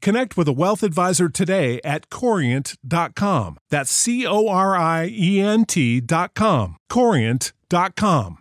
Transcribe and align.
connect 0.00 0.36
with 0.36 0.48
a 0.48 0.52
wealth 0.52 0.82
advisor 0.82 1.28
today 1.28 1.80
at 1.84 2.08
corient.com. 2.10 3.58
That's 3.70 3.90
C 3.90 4.26
O 4.26 4.48
R 4.48 4.76
I 4.76 5.08
E 5.12 5.40
N 5.40 5.64
T.com. 5.64 6.76
Corient.com. 6.88 8.38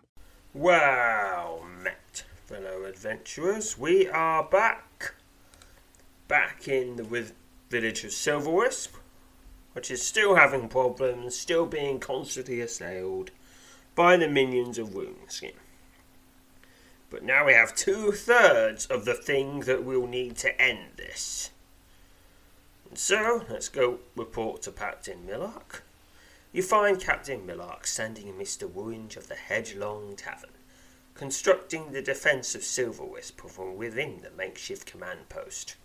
Well 0.53 1.66
met, 1.83 2.23
fellow 2.45 2.83
adventurers. 2.85 3.77
We 3.77 4.07
are 4.07 4.43
back. 4.43 5.16
Back 6.27 6.67
in 6.67 6.95
the 6.95 7.03
village 7.69 8.03
of 8.03 8.11
Silverwisp, 8.11 8.89
which 9.73 9.91
is 9.91 10.01
still 10.01 10.35
having 10.35 10.69
problems, 10.69 11.35
still 11.35 11.66
being 11.66 11.99
constantly 11.99 12.61
assailed 12.61 13.31
by 13.95 14.17
the 14.17 14.29
minions 14.29 14.77
of 14.77 14.89
Runeskin. 14.89 15.53
But 17.16 17.23
now 17.23 17.45
we 17.45 17.53
have 17.53 17.73
two 17.73 18.11
thirds 18.11 18.88
of 18.88 19.05
the 19.05 19.13
thing 19.13 19.61
that 19.61 19.85
we'll 19.85 20.05
need 20.05 20.35
to 20.39 20.61
end 20.61 20.97
this. 20.97 21.49
And 22.89 22.97
so, 22.97 23.45
let's 23.49 23.69
go 23.69 23.99
report 24.17 24.63
to 24.63 24.73
Captain 24.73 25.25
Millark. 25.25 25.81
You 26.52 26.61
find 26.61 26.99
Captain 26.99 27.47
Millark 27.47 27.88
standing 27.88 28.27
amidst 28.27 28.59
the 28.59 28.67
ruins 28.67 29.16
of 29.16 29.30
the 29.30 29.35
Hedgelong 29.35 30.17
Tavern, 30.17 30.49
constructing 31.13 31.94
the 31.94 32.02
defence 32.02 32.53
of 32.53 32.63
Silverwisp 32.63 33.50
from 33.50 33.77
within 33.77 34.19
the 34.22 34.31
makeshift 34.31 34.85
command 34.85 35.29
post. 35.29 35.77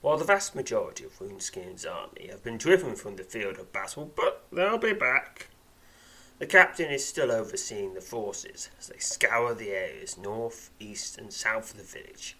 While 0.00 0.16
the 0.16 0.24
vast 0.24 0.56
majority 0.56 1.04
of 1.04 1.16
Runeskin's 1.20 1.86
army 1.86 2.26
have 2.32 2.42
been 2.42 2.58
driven 2.58 2.96
from 2.96 3.14
the 3.14 3.22
field 3.22 3.58
of 3.58 3.72
battle, 3.72 4.10
but 4.16 4.42
they'll 4.50 4.76
be 4.76 4.92
back. 4.92 5.50
The 6.38 6.46
captain 6.46 6.90
is 6.90 7.06
still 7.06 7.30
overseeing 7.30 7.94
the 7.94 8.00
forces 8.00 8.68
as 8.78 8.88
they 8.88 8.98
scour 8.98 9.54
the 9.54 9.70
areas 9.70 10.18
north, 10.18 10.70
east, 10.80 11.16
and 11.16 11.32
south 11.32 11.70
of 11.70 11.76
the 11.78 11.84
village 11.84 12.36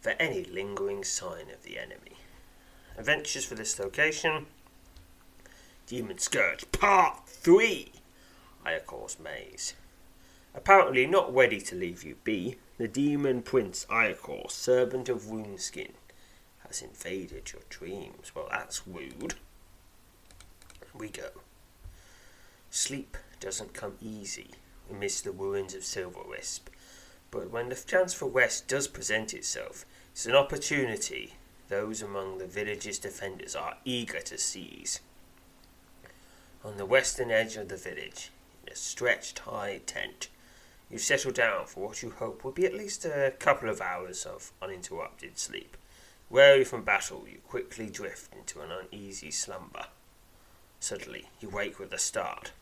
for 0.00 0.10
any 0.10 0.44
lingering 0.44 1.02
sign 1.02 1.50
of 1.52 1.64
the 1.64 1.78
enemy. 1.78 2.18
Adventures 2.96 3.44
for 3.44 3.54
this 3.56 3.78
location 3.78 4.46
Demon 5.86 6.18
Scourge 6.18 6.70
Part 6.70 7.26
3 7.26 7.90
Iacor's 8.64 9.18
Maze. 9.18 9.74
Apparently 10.54 11.06
not 11.06 11.34
ready 11.34 11.60
to 11.60 11.74
leave 11.74 12.04
you 12.04 12.16
be, 12.22 12.58
the 12.78 12.86
demon 12.86 13.42
prince 13.42 13.86
Iacor, 13.90 14.50
servant 14.50 15.08
of 15.08 15.22
Runeskin, 15.22 15.92
has 16.66 16.80
invaded 16.80 17.52
your 17.52 17.62
dreams. 17.68 18.32
Well, 18.34 18.48
that's 18.50 18.86
rude. 18.86 19.34
We 20.94 21.08
go. 21.08 21.28
Sleep 22.70 23.16
doesn't 23.42 23.74
come 23.74 23.96
easy 24.00 24.52
amidst 24.88 25.24
the 25.24 25.32
ruins 25.32 25.74
of 25.74 25.82
Silverwisp, 25.82 26.60
but 27.32 27.50
when 27.50 27.68
the 27.68 27.74
chance 27.74 28.14
for 28.14 28.26
West 28.26 28.68
does 28.68 28.86
present 28.86 29.34
itself, 29.34 29.84
it's 30.12 30.26
an 30.26 30.36
opportunity 30.36 31.34
those 31.68 32.02
among 32.02 32.38
the 32.38 32.46
village's 32.46 33.00
defenders 33.00 33.56
are 33.56 33.78
eager 33.84 34.20
to 34.20 34.38
seize. 34.38 35.00
On 36.64 36.76
the 36.76 36.86
western 36.86 37.32
edge 37.32 37.56
of 37.56 37.68
the 37.68 37.76
village, 37.76 38.30
in 38.64 38.72
a 38.72 38.76
stretched 38.76 39.40
high 39.40 39.80
tent, 39.86 40.28
you 40.88 40.98
settle 40.98 41.32
down 41.32 41.66
for 41.66 41.88
what 41.88 42.02
you 42.02 42.10
hope 42.10 42.44
will 42.44 42.52
be 42.52 42.66
at 42.66 42.74
least 42.74 43.04
a 43.04 43.34
couple 43.40 43.68
of 43.68 43.80
hours 43.80 44.24
of 44.24 44.52
uninterrupted 44.62 45.36
sleep. 45.36 45.76
Weary 46.30 46.62
from 46.62 46.84
battle, 46.84 47.24
you 47.26 47.38
quickly 47.48 47.90
drift 47.90 48.32
into 48.34 48.60
an 48.60 48.70
uneasy 48.70 49.32
slumber. 49.32 49.86
Suddenly, 50.78 51.28
you 51.40 51.48
wake 51.48 51.78
with 51.78 51.92
a 51.92 51.98
start, 51.98 52.52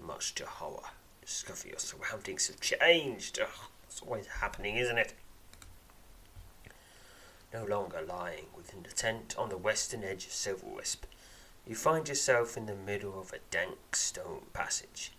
much 0.00 0.34
to 0.36 0.46
horror, 0.46 0.90
discover 1.20 1.68
your 1.68 1.78
surroundings 1.78 2.46
have 2.48 2.60
changed. 2.60 3.38
It's 3.86 4.02
always 4.02 4.26
happening, 4.26 4.76
isn't 4.76 4.98
it? 4.98 5.14
No 7.52 7.64
longer 7.64 8.02
lying 8.02 8.46
within 8.56 8.82
the 8.82 8.90
tent 8.90 9.34
on 9.38 9.48
the 9.48 9.56
western 9.56 10.02
edge 10.02 10.26
of 10.26 10.32
Silverwisp, 10.32 11.04
you 11.66 11.74
find 11.74 12.08
yourself 12.08 12.56
in 12.56 12.66
the 12.66 12.74
middle 12.74 13.18
of 13.18 13.32
a 13.32 13.38
dank 13.50 13.96
stone 13.96 14.42
passage. 14.52 15.12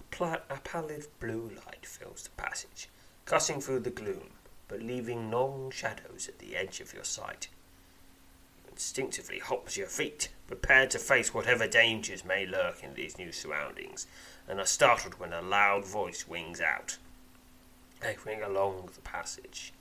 A, 0.00 0.02
pla- 0.04 0.40
a 0.48 0.56
pallid 0.56 1.06
blue 1.20 1.50
light 1.66 1.84
fills 1.84 2.22
the 2.22 2.30
passage, 2.42 2.88
cutting 3.24 3.60
through 3.60 3.80
the 3.80 3.90
gloom, 3.90 4.30
but 4.68 4.80
leaving 4.80 5.30
long 5.30 5.70
shadows 5.70 6.28
at 6.28 6.38
the 6.38 6.56
edge 6.56 6.80
of 6.80 6.94
your 6.94 7.04
sight. 7.04 7.48
Instinctively 8.82 9.38
hop 9.38 9.68
to 9.68 9.78
your 9.78 9.88
feet, 9.88 10.28
prepared 10.48 10.90
to 10.90 10.98
face 10.98 11.32
whatever 11.32 11.68
dangers 11.68 12.24
may 12.24 12.44
lurk 12.44 12.82
in 12.82 12.94
these 12.94 13.16
new 13.16 13.30
surroundings, 13.30 14.08
and 14.48 14.58
are 14.58 14.66
startled 14.66 15.20
when 15.20 15.32
a 15.32 15.40
loud 15.40 15.86
voice 15.86 16.24
rings 16.28 16.60
out, 16.60 16.98
echoing 18.02 18.42
along 18.42 18.90
the 18.92 19.00
passage. 19.00 19.72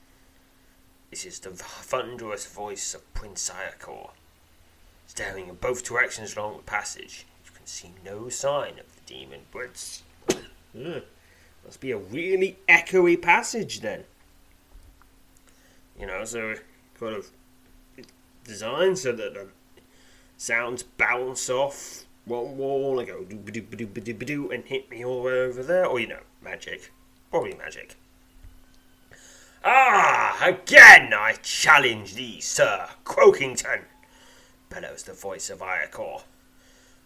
This 1.09 1.25
is 1.25 1.39
the 1.39 1.49
thunderous 1.49 2.45
voice 2.45 2.93
of 2.93 3.11
Prince 3.15 3.49
Iacor. 3.49 4.11
Staring 5.07 5.47
in 5.47 5.55
both 5.55 5.83
directions 5.83 6.37
along 6.37 6.57
the 6.57 6.63
passage, 6.63 7.25
you 7.43 7.51
can 7.55 7.65
see 7.65 7.93
no 8.05 8.29
sign 8.29 8.77
of 8.77 8.85
the 8.95 9.01
demon 9.07 9.41
birds. 9.49 10.03
Ugh, 10.29 11.01
must 11.65 11.81
be 11.81 11.89
a 11.89 11.97
really 11.97 12.59
echoey 12.69 13.19
passage 13.19 13.79
then. 13.79 14.03
You 15.99 16.05
know, 16.05 16.23
so 16.23 16.53
kind 16.99 17.15
of 17.15 17.31
designed 18.51 18.99
so 18.99 19.13
that 19.13 19.33
the 19.33 19.47
sounds 20.35 20.83
bounce 20.83 21.49
off 21.49 22.03
one 22.25 22.57
wall 22.57 22.99
and 22.99 23.07
go 23.07 23.23
doo 23.23 24.51
and 24.51 24.65
hit 24.65 24.89
me 24.89 25.05
all 25.05 25.21
the 25.21 25.27
way 25.27 25.39
over 25.39 25.63
there, 25.63 25.85
or 25.85 25.99
you 25.99 26.07
know, 26.07 26.19
magic, 26.41 26.91
probably 27.29 27.53
magic. 27.55 27.95
Ah, 29.63 30.37
again 30.43 31.13
I 31.13 31.33
challenge 31.41 32.15
thee, 32.15 32.41
Sir 32.41 32.89
Croakington, 33.05 33.83
bellows 34.69 35.03
the 35.03 35.13
voice 35.13 35.49
of 35.49 35.59
Iacor. 35.59 36.23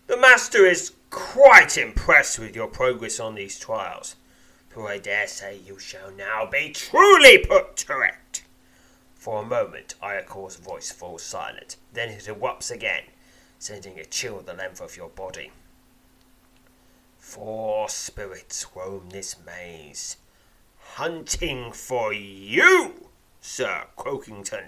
The 0.07 0.17
Master 0.17 0.65
is 0.65 0.93
quite 1.09 1.77
impressed 1.77 2.39
with 2.39 2.55
your 2.55 2.67
progress 2.67 3.19
on 3.19 3.35
these 3.35 3.59
trials, 3.59 4.15
for 4.69 4.87
I 4.87 4.97
dare 4.97 5.27
say 5.27 5.59
you 5.65 5.77
shall 5.77 6.11
now 6.11 6.47
be 6.49 6.71
truly 6.71 7.37
put 7.37 7.75
to 7.77 7.99
it. 8.01 8.15
For 9.25 9.41
a 9.41 9.43
moment, 9.43 9.95
Iacor's 10.03 10.57
voice 10.57 10.91
falls 10.91 11.23
silent, 11.23 11.77
then 11.91 12.09
it 12.09 12.25
erupts 12.25 12.69
again, 12.69 13.05
sending 13.57 13.97
a 13.97 14.05
chill 14.05 14.41
the 14.41 14.53
length 14.53 14.79
of 14.79 14.95
your 14.95 15.09
body. 15.09 15.51
Four 17.17 17.89
spirits 17.89 18.67
roam 18.75 19.09
this 19.09 19.35
maze, 19.43 20.17
hunting 20.77 21.71
for 21.71 22.13
you, 22.13 23.09
Sir 23.41 23.85
Croakington, 23.97 24.65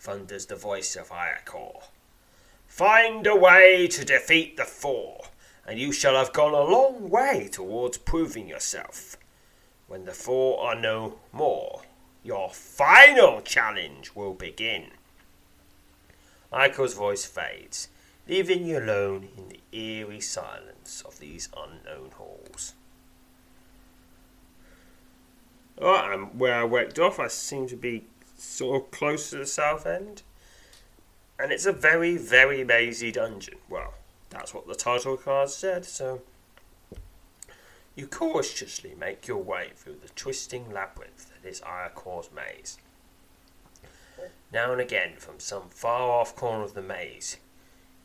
thunders 0.00 0.46
the 0.46 0.56
voice 0.56 0.96
of 0.96 1.10
Iacor. 1.10 1.82
Find 2.66 3.26
a 3.26 3.36
way 3.36 3.88
to 3.88 4.06
defeat 4.06 4.56
the 4.56 4.64
four, 4.64 5.26
and 5.66 5.78
you 5.78 5.92
shall 5.92 6.14
have 6.14 6.32
gone 6.32 6.54
a 6.54 6.60
long 6.60 7.10
way 7.10 7.50
towards 7.52 7.98
proving 7.98 8.48
yourself. 8.48 9.18
When 9.86 10.06
the 10.06 10.14
four 10.14 10.66
are 10.66 10.80
no 10.80 11.18
more, 11.30 11.82
your 12.26 12.50
final 12.50 13.40
challenge 13.40 14.10
will 14.16 14.34
begin. 14.34 14.88
Michael's 16.50 16.94
voice 16.94 17.24
fades, 17.24 17.88
leaving 18.28 18.66
you 18.66 18.78
alone 18.78 19.28
in 19.36 19.48
the 19.48 19.60
eerie 19.72 20.20
silence 20.20 21.02
of 21.06 21.20
these 21.20 21.48
unknown 21.56 22.10
halls. 22.16 22.74
Alright, 25.80 26.14
um, 26.14 26.38
where 26.38 26.54
I 26.54 26.64
worked 26.64 26.98
off, 26.98 27.20
I 27.20 27.28
seem 27.28 27.68
to 27.68 27.76
be 27.76 28.04
sort 28.36 28.82
of 28.82 28.90
close 28.90 29.30
to 29.30 29.36
the 29.36 29.46
south 29.46 29.86
end. 29.86 30.22
And 31.38 31.52
it's 31.52 31.66
a 31.66 31.72
very, 31.72 32.16
very 32.16 32.64
mazy 32.64 33.12
dungeon. 33.12 33.58
Well, 33.68 33.94
that's 34.30 34.52
what 34.52 34.66
the 34.66 34.74
title 34.74 35.16
card 35.16 35.50
said, 35.50 35.84
so. 35.84 36.22
You 37.94 38.06
cautiously 38.06 38.94
make 38.98 39.28
your 39.28 39.42
way 39.42 39.70
through 39.76 39.98
the 40.02 40.08
twisting 40.10 40.72
labyrinth 40.72 41.35
that 41.46 41.50
is 41.52 41.60
Iacor's 41.60 42.30
maze. 42.34 42.78
Now 44.52 44.72
and 44.72 44.80
again, 44.80 45.12
from 45.18 45.38
some 45.38 45.68
far 45.70 46.10
off 46.10 46.34
corner 46.34 46.64
of 46.64 46.74
the 46.74 46.82
maze, 46.82 47.36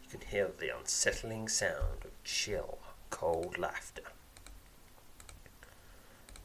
you 0.03 0.09
can 0.09 0.27
hear 0.27 0.49
the 0.59 0.75
unsettling 0.77 1.47
sound 1.47 2.05
of 2.05 2.11
chill, 2.23 2.77
cold 3.09 3.57
laughter. 3.57 4.03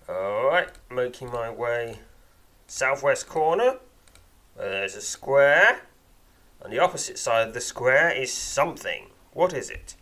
Alright, 0.09 0.71
making 0.91 1.31
my 1.31 1.51
way 1.51 1.99
southwest 2.67 3.29
corner. 3.29 3.79
Where 4.55 4.71
there's 4.71 4.95
a 4.95 5.03
square. 5.03 5.83
On 6.65 6.71
the 6.71 6.79
opposite 6.79 7.19
side 7.19 7.49
of 7.49 7.55
the 7.55 7.61
square 7.61 8.11
is 8.11 8.33
something. 8.33 9.09
What 9.33 9.53
is 9.53 9.69
it? 9.69 9.97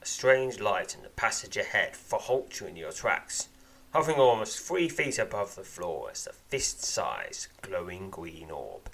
A 0.00 0.06
strange 0.06 0.58
light 0.58 0.94
in 0.94 1.02
the 1.02 1.10
passage 1.10 1.58
ahead 1.58 1.96
for 1.96 2.18
halt 2.18 2.60
you 2.60 2.66
in 2.66 2.76
your 2.76 2.92
tracks, 2.92 3.48
hovering 3.92 4.18
almost 4.18 4.60
three 4.60 4.88
feet 4.88 5.18
above 5.18 5.54
the 5.54 5.64
floor 5.64 6.10
as 6.10 6.26
a 6.26 6.32
fist-sized 6.32 7.48
glowing 7.62 8.10
green 8.10 8.50
orb. 8.50 8.90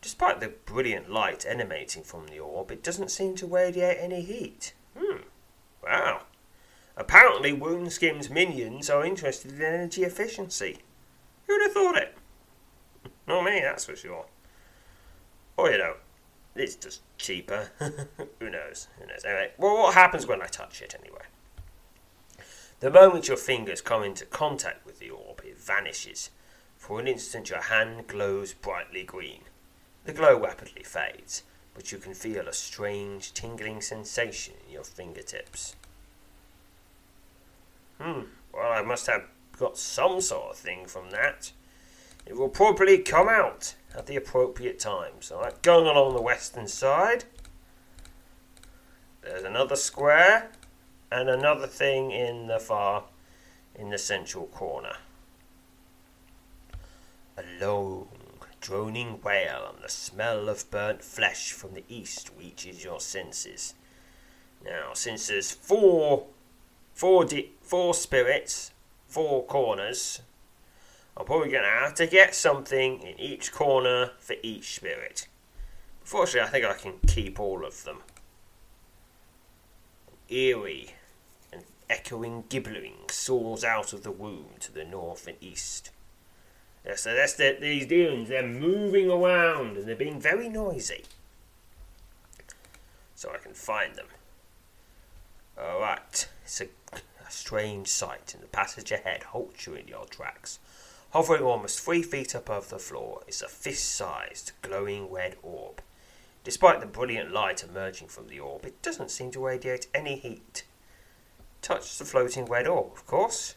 Despite 0.00 0.40
the 0.40 0.54
brilliant 0.64 1.10
light 1.10 1.44
emanating 1.46 2.04
from 2.04 2.26
the 2.26 2.38
orb, 2.38 2.70
it 2.70 2.82
doesn't 2.82 3.10
seem 3.10 3.34
to 3.36 3.46
radiate 3.46 3.98
any 4.00 4.22
heat. 4.22 4.72
Hmm. 4.96 5.22
Wow. 5.82 6.22
Apparently, 6.96 7.52
Runeskin's 7.52 8.30
minions 8.30 8.90
are 8.90 9.04
interested 9.04 9.52
in 9.52 9.62
energy 9.62 10.04
efficiency. 10.04 10.78
Who'd 11.46 11.62
have 11.62 11.72
thought 11.72 11.96
it? 11.96 12.16
Not 13.26 13.44
me, 13.44 13.60
that's 13.60 13.84
for 13.84 13.96
sure. 13.96 14.26
Or, 15.56 15.70
you 15.70 15.78
know, 15.78 15.94
it's 16.54 16.74
just 16.74 17.02
cheaper. 17.18 17.70
Who 18.40 18.50
knows? 18.50 18.88
Who 18.98 19.06
knows? 19.06 19.24
Anyway, 19.24 19.52
well, 19.58 19.76
what 19.76 19.94
happens 19.94 20.26
when 20.26 20.42
I 20.42 20.46
touch 20.46 20.82
it 20.82 20.94
anyway? 20.98 21.22
The 22.80 22.90
moment 22.90 23.26
your 23.26 23.36
fingers 23.36 23.80
come 23.80 24.04
into 24.04 24.24
contact 24.24 24.86
with 24.86 25.00
the 25.00 25.10
orb, 25.10 25.42
it 25.44 25.58
vanishes. 25.58 26.30
For 26.76 27.00
an 27.00 27.08
instant, 27.08 27.50
your 27.50 27.62
hand 27.62 28.06
glows 28.06 28.54
brightly 28.54 29.02
green. 29.02 29.42
The 30.04 30.12
glow 30.12 30.40
rapidly 30.40 30.84
fades, 30.84 31.42
but 31.74 31.90
you 31.90 31.98
can 31.98 32.14
feel 32.14 32.46
a 32.46 32.52
strange 32.52 33.34
tingling 33.34 33.80
sensation 33.80 34.54
in 34.64 34.72
your 34.72 34.84
fingertips. 34.84 35.74
Hmm, 38.00 38.22
well, 38.54 38.72
I 38.72 38.82
must 38.82 39.08
have 39.08 39.24
got 39.58 39.76
some 39.76 40.20
sort 40.20 40.52
of 40.52 40.56
thing 40.56 40.86
from 40.86 41.10
that. 41.10 41.50
It 42.24 42.36
will 42.36 42.48
probably 42.48 42.98
come 42.98 43.28
out 43.28 43.74
at 43.94 44.06
the 44.06 44.16
appropriate 44.16 44.78
time. 44.78 45.14
times. 45.14 45.32
Alright, 45.32 45.62
going 45.62 45.86
along 45.86 46.14
the 46.14 46.22
western 46.22 46.68
side. 46.68 47.24
There's 49.22 49.44
another 49.44 49.76
square 49.76 50.52
and 51.10 51.28
another 51.28 51.66
thing 51.66 52.10
in 52.10 52.46
the 52.46 52.58
far 52.58 53.04
in 53.74 53.90
the 53.90 53.98
central 53.98 54.46
corner. 54.46 54.96
A 57.36 57.44
long, 57.60 58.08
droning 58.60 59.20
wail 59.22 59.72
and 59.72 59.84
the 59.84 59.88
smell 59.88 60.48
of 60.48 60.70
burnt 60.70 61.02
flesh 61.02 61.52
from 61.52 61.74
the 61.74 61.84
east 61.88 62.30
reaches 62.36 62.82
your 62.82 63.00
senses. 63.00 63.74
Now, 64.64 64.92
since 64.94 65.28
there's 65.28 65.52
four 65.52 66.26
four 66.98 67.24
di- 67.24 67.52
four 67.62 67.94
spirits, 67.94 68.72
four 69.06 69.44
corners. 69.44 70.20
I'm 71.16 71.26
probably 71.26 71.50
going 71.50 71.62
to 71.62 71.70
have 71.70 71.94
to 71.94 72.08
get 72.08 72.34
something 72.34 73.00
in 73.02 73.20
each 73.20 73.52
corner 73.52 74.12
for 74.18 74.34
each 74.42 74.74
spirit. 74.74 75.28
Fortunately, 76.02 76.48
I 76.48 76.50
think 76.50 76.64
I 76.64 76.74
can 76.74 76.94
keep 77.06 77.38
all 77.38 77.64
of 77.64 77.84
them. 77.84 77.98
Eerie 80.28 80.94
echoing 81.90 82.44
gibbering 82.48 83.08
soars 83.10 83.64
out 83.64 83.92
of 83.92 84.02
the 84.02 84.10
womb 84.10 84.50
to 84.60 84.72
the 84.72 84.84
north 84.84 85.26
and 85.26 85.36
east. 85.40 85.90
Yeah, 86.84 86.96
so 86.96 87.14
that's 87.14 87.34
the, 87.34 87.56
these 87.60 87.86
demons, 87.86 88.28
they're 88.28 88.46
moving 88.46 89.10
around 89.10 89.76
and 89.76 89.86
they're 89.86 89.96
being 89.96 90.20
very 90.20 90.48
noisy. 90.48 91.04
So 93.14 93.30
I 93.34 93.38
can 93.38 93.54
find 93.54 93.96
them. 93.96 94.06
Alright, 95.58 96.28
it's 96.44 96.60
a 96.60 96.68
a 97.28 97.30
strange 97.30 97.88
sight 97.88 98.32
and 98.32 98.42
the 98.42 98.48
passage 98.48 98.90
ahead 98.90 99.22
halts 99.22 99.66
you 99.66 99.74
in 99.74 99.86
your 99.86 100.06
tracks. 100.06 100.58
Hovering 101.10 101.42
almost 101.42 101.80
three 101.80 102.02
feet 102.02 102.34
above 102.34 102.70
the 102.70 102.78
floor 102.78 103.22
is 103.26 103.42
a 103.42 103.48
fist-sized, 103.48 104.52
glowing 104.62 105.10
red 105.10 105.36
orb. 105.42 105.82
Despite 106.44 106.80
the 106.80 106.86
brilliant 106.86 107.32
light 107.32 107.62
emerging 107.62 108.08
from 108.08 108.28
the 108.28 108.40
orb, 108.40 108.64
it 108.64 108.80
doesn't 108.80 109.10
seem 109.10 109.30
to 109.32 109.44
radiate 109.44 109.88
any 109.94 110.16
heat. 110.16 110.64
Touch 111.62 111.98
the 111.98 112.04
floating 112.04 112.44
red 112.46 112.66
orb, 112.66 112.92
of 112.94 113.06
course. 113.06 113.56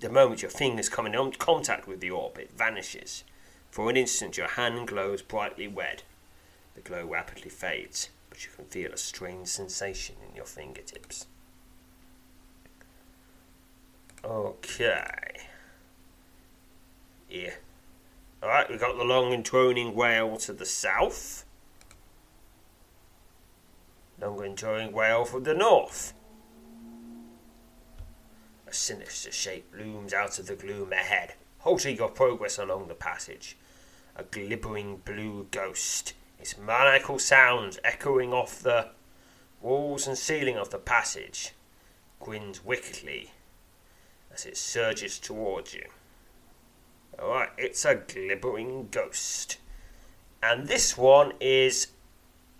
The 0.00 0.08
moment 0.08 0.42
your 0.42 0.50
fingers 0.50 0.88
come 0.88 1.06
in 1.06 1.32
contact 1.32 1.86
with 1.86 2.00
the 2.00 2.10
orb, 2.10 2.38
it 2.38 2.52
vanishes. 2.52 3.24
For 3.70 3.90
an 3.90 3.96
instant, 3.96 4.36
your 4.36 4.48
hand 4.48 4.88
glows 4.88 5.22
brightly 5.22 5.66
red. 5.66 6.02
The 6.74 6.80
glow 6.80 7.04
rapidly 7.06 7.50
fades, 7.50 8.10
but 8.30 8.44
you 8.44 8.50
can 8.54 8.66
feel 8.66 8.92
a 8.92 8.96
strange 8.96 9.48
sensation 9.48 10.16
in 10.28 10.36
your 10.36 10.44
fingertips. 10.44 11.26
Okay. 14.24 15.40
Yeah. 17.28 17.54
Alright, 18.42 18.70
we've 18.70 18.80
got 18.80 18.96
the 18.96 19.04
long 19.04 19.32
and 19.32 19.44
droning 19.44 19.94
wail 19.94 20.36
to 20.38 20.52
the 20.52 20.66
south. 20.66 21.44
Long 24.20 24.44
and 24.44 24.56
droning 24.56 24.92
wail 24.92 25.24
from 25.24 25.44
the 25.44 25.54
north. 25.54 26.12
Sinister 28.74 29.32
shape 29.32 29.72
looms 29.76 30.12
out 30.12 30.38
of 30.38 30.46
the 30.46 30.56
gloom 30.56 30.92
ahead, 30.92 31.34
halting 31.58 31.96
your 31.96 32.08
progress 32.08 32.58
along 32.58 32.88
the 32.88 32.94
passage. 32.94 33.56
A 34.16 34.24
glibbering 34.24 35.04
blue 35.04 35.46
ghost, 35.50 36.14
its 36.38 36.58
maniacal 36.58 37.18
sounds 37.18 37.78
echoing 37.84 38.32
off 38.32 38.60
the 38.60 38.90
walls 39.60 40.06
and 40.06 40.18
ceiling 40.18 40.56
of 40.56 40.70
the 40.70 40.78
passage, 40.78 41.52
grins 42.20 42.64
wickedly 42.64 43.30
as 44.32 44.44
it 44.44 44.56
surges 44.56 45.18
towards 45.18 45.74
you. 45.74 45.86
Alright, 47.18 47.50
it's 47.56 47.84
a 47.84 47.94
glibbering 47.94 48.90
ghost. 48.90 49.58
And 50.42 50.66
this 50.66 50.98
one 50.98 51.32
is 51.40 51.88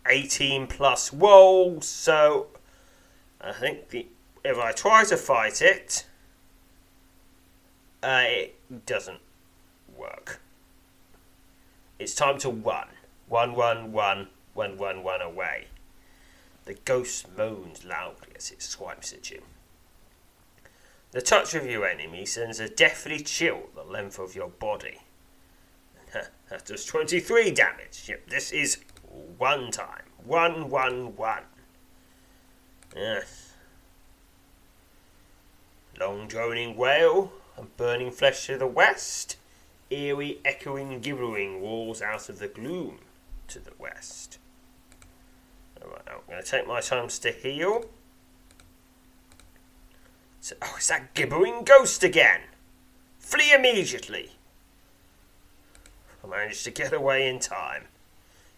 18 0.07 0.69
plus. 0.69 1.13
Whoa! 1.13 1.81
So, 1.81 2.47
I 3.41 3.53
think 3.53 3.89
the, 3.89 4.07
if 4.45 4.59
I 4.59 4.73
try 4.73 5.05
to 5.05 5.17
fight 5.17 5.63
it, 5.63 6.07
uh, 8.03 8.25
it 8.27 8.87
doesn't 8.87 9.21
work. 9.97 10.41
It's 11.99 12.15
time 12.15 12.39
to 12.39 12.51
run. 12.51 12.89
One, 13.29 13.55
one, 13.55 13.93
one, 13.93 14.29
one, 14.53 14.77
one, 14.77 15.03
one 15.03 15.23
away. 15.23 15.69
The 16.67 16.75
ghost 16.75 17.27
moans 17.37 17.85
loudly 17.85 18.29
as 18.37 18.51
it 18.51 18.63
swipes 18.63 19.13
at 19.13 19.31
you. 19.31 19.43
The 21.13 21.23
touch 21.23 21.55
of 21.55 21.65
your 21.67 21.87
enemy 21.87 22.27
sends 22.27 22.59
a 22.61 22.69
deathly 22.69 23.21
chill 23.21 23.69
the 23.75 23.85
length 23.85 24.19
of 24.19 24.35
your 24.35 24.49
body. 24.49 24.99
That 26.51 26.67
does 26.67 26.85
23 26.85 27.51
damage. 27.53 28.05
Yep, 28.07 28.29
this 28.29 28.53
is 28.53 28.79
one 29.39 29.71
time. 29.71 30.05
One, 30.25 30.69
one, 30.69 31.17
one. 31.17 31.43
Yes. 32.95 33.44
Long 35.99 36.27
droning 36.27 36.77
wail 36.77 37.33
and 37.57 37.77
burning 37.77 38.11
flesh 38.11 38.47
to 38.47 38.59
the 38.59 38.67
west. 38.67 39.37
Eerie, 39.91 40.39
echoing, 40.45 41.01
gibbering 41.01 41.61
walls 41.61 42.03
out 42.03 42.29
of 42.29 42.39
the 42.39 42.49
gloom 42.49 42.99
to 43.49 43.59
the 43.59 43.73
west. 43.79 44.39
Alright, 45.83 46.03
I'm 46.09 46.21
going 46.29 46.43
to 46.43 46.49
take 46.49 46.67
my 46.67 46.81
time 46.81 47.09
to 47.09 47.31
heal. 47.31 47.85
So, 50.41 50.57
oh, 50.63 50.75
it's 50.77 50.89
that 50.89 51.15
gibbering 51.15 51.65
ghost 51.65 52.03
again! 52.03 52.41
Flee 53.19 53.53
immediately! 53.55 54.33
I 56.23 56.27
managed 56.27 56.65
to 56.65 56.71
get 56.71 56.93
away 56.93 57.29
in 57.29 57.39
time. 57.39 57.85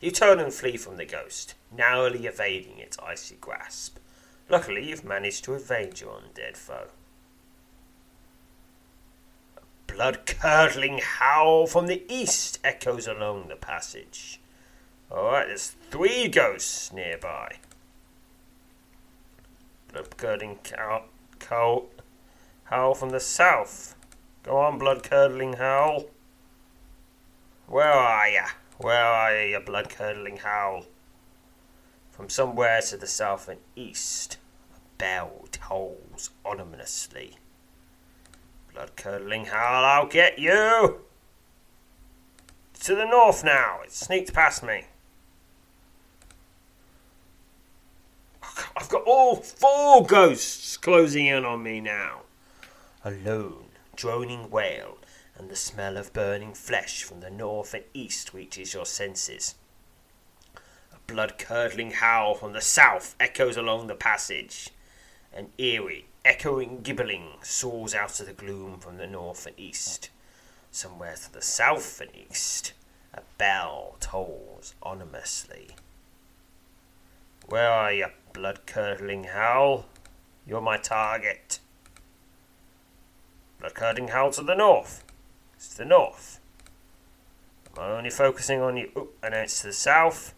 You 0.00 0.10
turn 0.10 0.38
and 0.38 0.52
flee 0.52 0.76
from 0.76 0.96
the 0.96 1.04
ghost, 1.04 1.54
narrowly 1.76 2.26
evading 2.26 2.78
its 2.78 2.98
icy 2.98 3.36
grasp. 3.40 3.98
Luckily, 4.48 4.88
you've 4.88 5.04
managed 5.04 5.44
to 5.44 5.54
evade 5.54 6.00
your 6.00 6.20
undead 6.20 6.56
foe. 6.56 6.88
Blood 9.86 10.26
curdling 10.26 10.98
howl 10.98 11.66
from 11.66 11.86
the 11.86 12.04
east 12.12 12.58
echoes 12.62 13.06
along 13.06 13.48
the 13.48 13.56
passage. 13.56 14.40
Alright, 15.10 15.46
there's 15.48 15.76
three 15.90 16.28
ghosts 16.28 16.92
nearby. 16.92 17.56
Blood 19.92 20.16
curdling 20.16 20.58
howl, 21.48 21.86
howl 22.64 22.94
from 22.94 23.10
the 23.10 23.20
south. 23.20 23.94
Go 24.42 24.58
on, 24.58 24.78
blood 24.78 25.02
curdling 25.02 25.54
howl. 25.54 26.06
Where 27.66 27.92
are 27.92 28.28
ya? 28.28 28.46
Where 28.78 29.04
are 29.04 29.46
you 29.46 29.60
blood 29.60 29.88
curdling 29.88 30.38
howl? 30.38 30.84
From 32.10 32.28
somewhere 32.28 32.80
to 32.82 32.96
the 32.96 33.06
south 33.06 33.48
and 33.48 33.60
east, 33.74 34.38
a 34.74 34.78
bell 34.98 35.46
tolls 35.50 36.30
ominously. 36.44 37.38
Blood 38.76 38.94
curdling 38.94 39.46
howl, 39.46 39.86
I'll 39.86 40.06
get 40.06 40.38
you! 40.38 41.00
to 42.80 42.94
the 42.94 43.06
north 43.06 43.42
now, 43.42 43.80
it 43.82 43.90
sneaked 43.90 44.34
past 44.34 44.62
me. 44.62 44.84
I've 48.76 48.90
got 48.90 49.02
all 49.04 49.36
four 49.36 50.04
ghosts 50.04 50.76
closing 50.76 51.24
in 51.24 51.46
on 51.46 51.62
me 51.62 51.80
now. 51.80 52.20
A 53.02 53.10
lone, 53.10 53.70
droning 53.96 54.50
wail 54.50 54.98
and 55.38 55.48
the 55.48 55.56
smell 55.56 55.96
of 55.96 56.12
burning 56.12 56.52
flesh 56.52 57.02
from 57.02 57.20
the 57.20 57.30
north 57.30 57.72
and 57.72 57.84
east 57.94 58.34
reaches 58.34 58.74
your 58.74 58.84
senses. 58.84 59.54
A 60.92 60.98
blood 61.06 61.38
curdling 61.38 61.92
howl 61.92 62.34
from 62.34 62.52
the 62.52 62.60
south 62.60 63.16
echoes 63.18 63.56
along 63.56 63.86
the 63.86 63.94
passage. 63.94 64.68
An 65.32 65.48
eerie, 65.56 66.08
echoing 66.26 66.80
gibbling 66.82 67.28
soars 67.40 67.94
out 67.94 68.18
of 68.18 68.26
the 68.26 68.32
gloom 68.32 68.80
from 68.80 68.96
the 68.96 69.06
north 69.06 69.46
and 69.46 69.58
east. 69.58 70.10
Somewhere 70.72 71.14
to 71.14 71.32
the 71.32 71.40
south 71.40 72.00
and 72.00 72.10
east, 72.14 72.72
a 73.14 73.20
bell 73.38 73.96
tolls 74.00 74.74
ominously. 74.82 75.68
Where 77.48 77.70
are 77.70 77.92
you, 77.92 78.06
blood 78.32 78.66
curdling 78.66 79.24
howl? 79.24 79.86
You're 80.44 80.60
my 80.60 80.78
target. 80.78 81.60
Blood 83.60 83.74
curdling 83.74 84.08
howl 84.08 84.32
to 84.32 84.42
the 84.42 84.56
north. 84.56 85.04
It's 85.54 85.68
to 85.70 85.78
the 85.78 85.84
north. 85.84 86.40
Am 87.76 87.84
I'm 87.84 87.90
only 87.92 88.10
focusing 88.10 88.60
on 88.60 88.76
you. 88.76 88.90
Oh, 88.96 89.08
and 89.22 89.32
it's 89.32 89.60
to 89.60 89.68
the 89.68 89.72
south. 89.72 90.34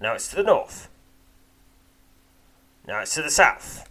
Now 0.00 0.14
it's 0.14 0.28
to 0.28 0.36
the 0.36 0.42
north. 0.42 0.88
Now 2.86 3.00
it's 3.00 3.14
to 3.14 3.22
the 3.22 3.30
south. 3.30 3.88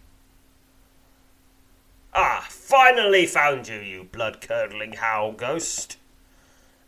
Ah, 2.14 2.46
finally 2.48 3.26
found 3.26 3.68
you, 3.68 3.78
you 3.78 4.04
blood 4.04 4.40
curdling 4.40 4.94
howl 4.94 5.32
ghost. 5.32 5.98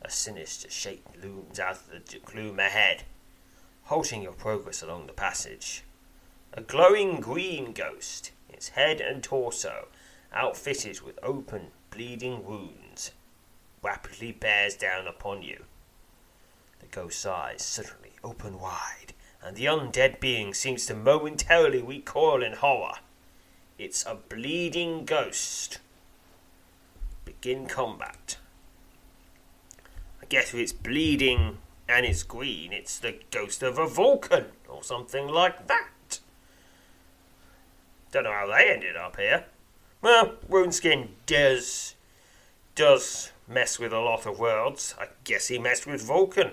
A 0.00 0.10
sinister 0.10 0.70
shape 0.70 1.06
looms 1.22 1.60
out 1.60 1.72
of 1.72 1.90
the 1.90 2.18
gloom 2.24 2.58
ahead, 2.58 3.02
halting 3.84 4.22
your 4.22 4.32
progress 4.32 4.82
along 4.82 5.06
the 5.06 5.12
passage. 5.12 5.82
A 6.54 6.62
glowing 6.62 7.20
green 7.20 7.72
ghost, 7.72 8.30
its 8.48 8.70
head 8.70 9.02
and 9.02 9.22
torso 9.22 9.88
outfitted 10.32 11.02
with 11.02 11.18
open, 11.22 11.68
bleeding 11.90 12.44
wounds, 12.44 13.12
rapidly 13.82 14.32
bears 14.32 14.74
down 14.76 15.06
upon 15.06 15.42
you. 15.42 15.64
The 16.80 16.86
ghost's 16.86 17.26
eyes 17.26 17.62
suddenly 17.62 18.12
open 18.24 18.58
wide, 18.60 19.07
and 19.42 19.56
the 19.56 19.66
undead 19.66 20.20
being 20.20 20.52
seems 20.52 20.86
to 20.86 20.94
momentarily 20.94 21.80
recoil 21.80 22.42
in 22.42 22.54
horror. 22.54 22.96
It's 23.78 24.04
a 24.04 24.16
bleeding 24.16 25.04
ghost. 25.04 25.78
Begin 27.24 27.66
combat. 27.66 28.36
I 30.20 30.26
guess 30.28 30.52
if 30.52 30.56
it's 30.56 30.72
bleeding 30.72 31.58
and 31.88 32.04
it's 32.04 32.22
green, 32.22 32.72
it's 32.72 32.98
the 32.98 33.16
ghost 33.30 33.62
of 33.62 33.78
a 33.78 33.86
Vulcan 33.86 34.46
or 34.68 34.82
something 34.82 35.28
like 35.28 35.68
that. 35.68 36.20
Don't 38.10 38.24
know 38.24 38.32
how 38.32 38.46
they 38.46 38.70
ended 38.70 38.96
up 38.96 39.16
here. 39.16 39.44
Well, 40.02 40.34
Runeskin 40.48 41.08
does 41.26 41.94
does 42.74 43.32
mess 43.48 43.78
with 43.78 43.92
a 43.92 43.98
lot 43.98 44.26
of 44.26 44.38
worlds. 44.38 44.94
I 45.00 45.08
guess 45.24 45.48
he 45.48 45.58
messed 45.58 45.86
with 45.86 46.02
Vulcan 46.02 46.52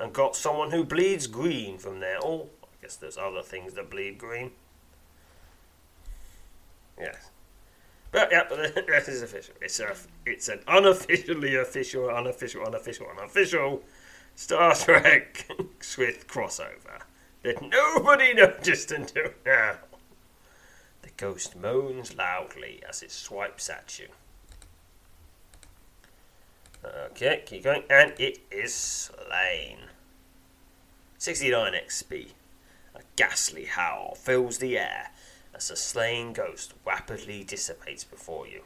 and 0.00 0.12
got 0.12 0.34
someone 0.34 0.70
who 0.70 0.82
bleeds 0.82 1.26
green 1.26 1.78
from 1.78 2.00
there. 2.00 2.18
Oh, 2.22 2.48
I 2.64 2.82
guess 2.82 2.96
there's 2.96 3.18
other 3.18 3.42
things 3.42 3.74
that 3.74 3.90
bleed 3.90 4.18
green. 4.18 4.52
Yes. 6.98 7.30
But 8.10 8.30
yeah, 8.32 8.44
but 8.48 8.74
that 8.74 9.08
is 9.08 9.22
official. 9.22 9.54
It's 9.60 9.78
a, 9.78 9.94
it's 10.26 10.48
an 10.48 10.60
unofficially 10.66 11.56
official, 11.56 12.10
unofficial, 12.10 12.64
unofficial, 12.64 13.06
unofficial 13.16 13.82
Star 14.34 14.74
Trek 14.74 15.46
Swift 15.80 16.26
crossover 16.26 17.02
that 17.42 17.62
nobody 17.62 18.32
noticed 18.34 18.90
until 18.90 19.30
now. 19.44 19.76
The 21.02 21.10
ghost 21.16 21.56
moans 21.56 22.14
loudly 22.16 22.82
as 22.88 23.02
it 23.02 23.10
swipes 23.10 23.68
at 23.68 23.98
you. 23.98 24.08
Okay, 27.10 27.42
keep 27.44 27.64
going, 27.64 27.82
and 27.90 28.14
it 28.18 28.38
is 28.50 28.74
slain. 28.74 29.89
69 31.20 31.74
XP. 31.74 32.28
A 32.94 33.00
ghastly 33.14 33.66
howl 33.66 34.14
fills 34.14 34.56
the 34.56 34.78
air 34.78 35.10
as 35.54 35.68
the 35.68 35.76
slain 35.76 36.32
ghost 36.32 36.72
rapidly 36.86 37.44
dissipates 37.44 38.04
before 38.04 38.46
you. 38.46 38.62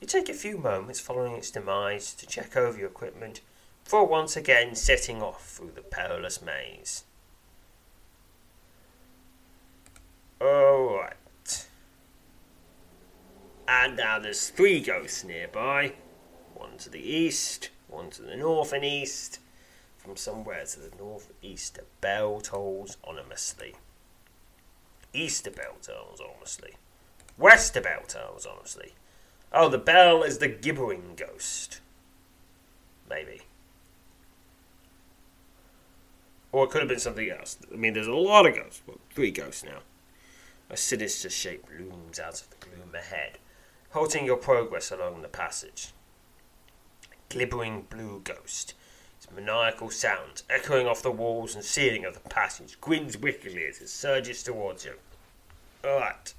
You 0.00 0.06
take 0.06 0.30
a 0.30 0.32
few 0.32 0.56
moments 0.56 1.00
following 1.00 1.34
its 1.34 1.50
demise 1.50 2.14
to 2.14 2.26
check 2.26 2.56
over 2.56 2.78
your 2.78 2.88
equipment 2.88 3.42
before 3.84 4.06
once 4.06 4.38
again 4.38 4.74
setting 4.74 5.20
off 5.20 5.46
through 5.46 5.72
the 5.74 5.82
perilous 5.82 6.40
maze. 6.40 7.04
Alright. 10.40 11.68
And 13.68 13.98
now 13.98 14.18
there's 14.18 14.48
three 14.48 14.80
ghosts 14.80 15.24
nearby 15.24 15.92
one 16.54 16.78
to 16.78 16.88
the 16.88 17.06
east, 17.06 17.68
one 17.86 18.08
to 18.12 18.22
the 18.22 18.36
north 18.36 18.72
and 18.72 18.82
east. 18.82 19.40
From 20.10 20.16
somewhere 20.16 20.64
to 20.64 20.80
the 20.80 20.90
northeast 20.98 21.78
a 21.78 21.84
bell 22.00 22.40
tolls 22.40 22.96
ominously. 23.04 23.76
East 25.12 25.46
a 25.46 25.52
bell 25.52 25.76
tolls 25.80 26.20
ominously. 26.20 26.74
West 27.38 27.76
a 27.76 27.80
bell 27.80 28.02
tolls 28.08 28.44
ominously. 28.44 28.94
Oh, 29.52 29.68
the 29.68 29.78
bell 29.78 30.24
is 30.24 30.38
the 30.38 30.48
gibbering 30.48 31.14
ghost. 31.14 31.80
Maybe. 33.08 33.42
Or 36.50 36.64
it 36.64 36.70
could 36.70 36.80
have 36.80 36.88
been 36.88 36.98
something 36.98 37.30
else. 37.30 37.56
I 37.72 37.76
mean, 37.76 37.94
there's 37.94 38.08
a 38.08 38.12
lot 38.12 38.46
of 38.46 38.56
ghosts. 38.56 38.82
Well, 38.88 38.98
three 39.14 39.30
ghosts 39.30 39.62
now. 39.62 39.78
A 40.70 40.76
sinister 40.76 41.30
shape 41.30 41.66
looms 41.78 42.18
out 42.18 42.40
of 42.40 42.50
the 42.50 42.56
gloom 42.56 42.96
ahead, 42.96 43.38
halting 43.90 44.26
your 44.26 44.38
progress 44.38 44.90
along 44.90 45.22
the 45.22 45.28
passage. 45.28 45.92
Glibbering 47.28 47.88
blue 47.88 48.20
ghost, 48.24 48.74
maniacal 49.34 49.90
sounds 49.90 50.42
echoing 50.50 50.86
off 50.86 51.02
the 51.02 51.10
walls 51.10 51.54
and 51.54 51.64
ceiling 51.64 52.04
of 52.04 52.14
the 52.14 52.28
passage, 52.28 52.80
grins 52.80 53.16
wickedly 53.16 53.64
as 53.64 53.80
it 53.80 53.88
surges 53.88 54.42
towards 54.42 54.84
you. 54.84 54.94
Alright. 55.84 56.34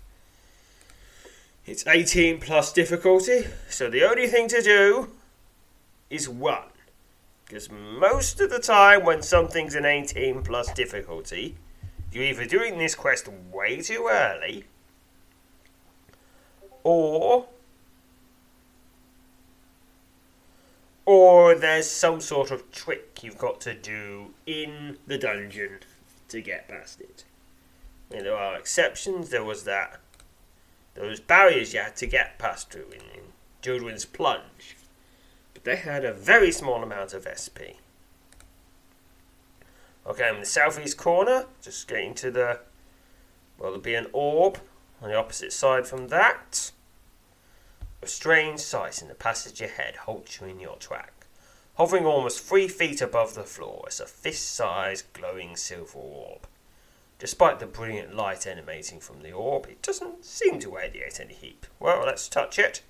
It's 1.66 1.86
18 1.86 2.40
plus 2.40 2.74
difficulty, 2.74 3.46
so 3.70 3.90
the 3.90 4.04
only 4.04 4.28
thing 4.28 4.48
to 4.50 4.62
do 4.62 5.10
is 6.10 6.28
one. 6.28 6.64
Because 7.46 7.70
most 7.70 8.40
of 8.40 8.50
the 8.50 8.60
time, 8.60 9.04
when 9.04 9.22
something's 9.22 9.76
an 9.76 9.86
18 9.86 10.42
plus 10.44 10.74
difficulty, 10.74 11.56
you're 12.12 12.24
either 12.24 12.46
doing 12.46 12.78
this 12.78 12.96
quest 12.96 13.28
way 13.28 13.82
too 13.82 14.08
early, 14.10 14.66
or 16.84 17.48
there's 21.56 21.90
some 21.90 22.22
sort 22.22 22.52
of 22.52 22.72
trick 22.72 23.24
you've 23.24 23.38
got 23.38 23.62
to 23.62 23.74
do 23.74 24.34
in 24.46 24.98
the 25.08 25.18
dungeon 25.18 25.80
to 26.30 26.42
get 26.42 26.68
past 26.68 27.02
it. 27.02 27.26
Mean, 28.12 28.24
there 28.24 28.36
are 28.36 28.58
exceptions. 28.58 29.30
There 29.30 29.44
was 29.44 29.64
that 29.64 30.00
those 30.94 31.20
barriers 31.20 31.74
you 31.74 31.80
had 31.80 31.96
to 31.98 32.08
get 32.08 32.38
past 32.38 32.70
through 32.70 32.88
in, 32.92 33.02
in 33.02 33.24
Jodwin's 33.62 34.06
Plunge, 34.06 34.76
but 35.54 35.64
they 35.64 35.78
had 35.78 36.04
a 36.04 36.14
very 36.14 36.52
small 36.52 36.84
amount 36.84 37.14
of 37.14 37.28
SP. 37.32 37.80
Okay, 40.06 40.28
I'm 40.28 40.36
in 40.36 40.40
the 40.42 40.46
southeast 40.46 40.98
corner, 40.98 41.46
just 41.62 41.88
getting 41.88 42.14
to 42.16 42.32
the. 42.32 42.60
Well, 43.58 43.70
there'll 43.70 43.80
be 43.80 43.96
an 43.96 44.08
orb 44.12 44.60
on 45.02 45.10
the 45.10 45.16
opposite 45.16 45.54
side 45.54 45.88
from 45.88 46.08
that. 46.08 46.72
A 48.02 48.08
strange 48.08 48.60
sight 48.60 49.02
in 49.02 49.08
the 49.08 49.14
passage 49.14 49.62
ahead 49.62 49.96
halts 49.96 50.42
you 50.42 50.48
in 50.48 50.60
your 50.60 50.76
track. 50.78 51.21
Hovering 51.76 52.06
almost 52.06 52.42
three 52.42 52.68
feet 52.68 53.02
above 53.02 53.34
the 53.34 53.44
floor 53.44 53.86
is 53.88 54.00
a 54.00 54.06
fist 54.06 54.54
sized 54.54 55.06
glowing 55.14 55.56
silver 55.56 55.98
orb. 55.98 56.48
Despite 57.18 57.60
the 57.60 57.66
brilliant 57.66 58.14
light 58.16 58.46
emanating 58.46 59.00
from 59.00 59.22
the 59.22 59.32
orb, 59.32 59.68
it 59.68 59.82
doesn't 59.82 60.26
seem 60.26 60.60
to 60.60 60.76
radiate 60.76 61.20
any 61.20 61.34
heat. 61.34 61.68
Well, 61.80 62.04
let's 62.06 62.28
touch 62.28 62.60
it. 62.60 62.82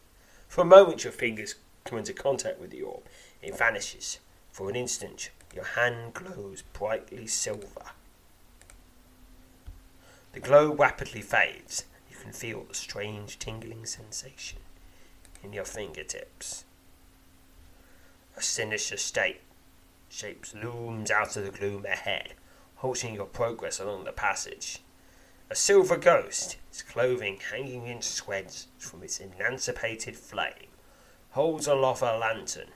For 0.48 0.62
a 0.62 0.66
moment, 0.66 1.04
your 1.04 1.14
fingers 1.14 1.56
come 1.86 2.00
into 2.00 2.14
contact 2.14 2.60
with 2.60 2.72
the 2.72 2.82
orb. 2.82 3.04
It 3.42 3.58
vanishes. 3.58 4.20
For 4.52 4.70
an 4.70 4.76
instant, 4.76 5.30
your 5.54 5.66
hand 5.66 6.14
glows 6.14 6.64
brightly 6.74 7.28
silver. 7.28 7.92
The 10.34 10.40
glow 10.40 10.74
rapidly 10.74 11.22
fades. 11.22 11.86
You 12.10 12.18
can 12.18 12.32
feel 12.34 12.64
the 12.64 12.74
strange 12.74 13.38
tingling 13.38 13.86
sensation 13.86 14.60
in 15.44 15.54
your 15.54 15.66
fingertips. 15.66 16.66
A 18.42 18.44
sinister 18.44 18.98
state 18.98 19.42
shapes 20.10 20.56
looms 20.56 21.12
out 21.12 21.38
of 21.38 21.44
the 21.44 21.52
gloom 21.52 21.86
ahead, 21.86 22.34
halting 22.78 23.14
your 23.14 23.28
progress 23.28 23.80
along 23.80 24.06
the 24.06 24.12
passage. 24.12 24.80
A 25.52 25.56
silver 25.56 25.96
ghost, 25.96 26.58
its 26.72 26.82
clothing 26.82 27.38
hanging 27.52 27.86
in 27.86 28.02
shreds 28.02 28.66
from 28.80 29.04
its 29.04 29.20
emancipated 29.20 30.18
flame, 30.18 30.74
holds 31.30 31.68
aloft 31.68 32.02
a 32.02 32.18
lantern 32.18 32.70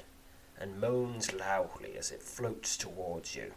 and 0.55 0.79
moans 0.79 1.33
loudly 1.33 1.97
as 1.97 2.11
it 2.11 2.21
floats 2.21 2.77
towards 2.77 3.35
you. 3.35 3.51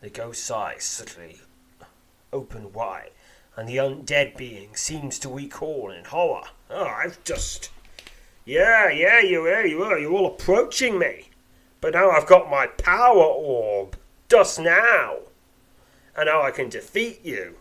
The 0.00 0.10
ghost's 0.10 0.50
eyes 0.50 0.82
suddenly 0.82 1.42
open 2.32 2.72
wide, 2.72 3.12
and 3.54 3.68
the 3.68 3.76
undead 3.76 4.36
being 4.36 4.74
seems 4.74 5.20
to 5.20 5.28
recoil 5.28 5.92
in 5.92 6.06
horror. 6.06 6.48
Oh, 6.70 6.86
I've 6.86 7.22
just. 7.22 7.70
Yeah, 8.44 8.90
yeah, 8.90 9.20
you 9.20 9.46
are, 9.46 9.66
you 9.66 9.82
are, 9.82 9.98
you're 9.98 10.12
all 10.12 10.26
approaching 10.26 10.98
me. 10.98 11.30
But 11.80 11.94
now 11.94 12.10
I've 12.10 12.26
got 12.26 12.50
my 12.50 12.66
power 12.66 13.22
orb. 13.22 13.96
Just 14.28 14.58
now. 14.58 15.16
And 16.16 16.26
now 16.26 16.42
I 16.42 16.50
can 16.50 16.68
defeat 16.68 17.24
you. 17.24 17.56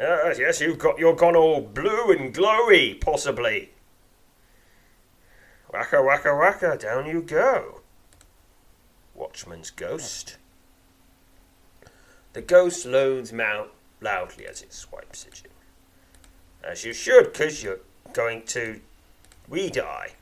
Uh, 0.00 0.34
yes, 0.36 0.60
you've 0.60 0.78
got 0.78 0.98
you're 0.98 1.14
gone 1.14 1.36
all 1.36 1.60
blue 1.60 2.10
and 2.10 2.34
glowy, 2.34 2.98
possibly. 3.00 3.70
Wacka 5.72 6.02
wacka 6.02 6.32
wacka, 6.32 6.80
down 6.80 7.06
you 7.06 7.20
go. 7.20 7.82
Watchman's 9.14 9.70
ghost. 9.70 10.38
The 12.32 12.40
ghost 12.40 12.86
loads 12.86 13.32
mount 13.32 13.70
loudly 14.00 14.46
as 14.46 14.62
it 14.62 14.72
swipes 14.72 15.26
at 15.26 15.42
you. 15.44 15.50
As 16.64 16.84
you 16.84 16.92
should, 16.92 17.32
because 17.32 17.62
you're 17.62 17.80
going 18.12 18.42
to 18.46 18.80
re-die. 19.50 20.12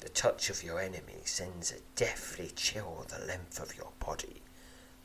The 0.00 0.08
touch 0.08 0.48
of 0.48 0.64
your 0.64 0.80
enemy 0.80 1.20
sends 1.24 1.70
a 1.70 1.76
deathly 1.94 2.50
chill 2.56 3.04
the 3.08 3.24
length 3.26 3.60
of 3.60 3.76
your 3.76 3.92
body. 4.04 4.40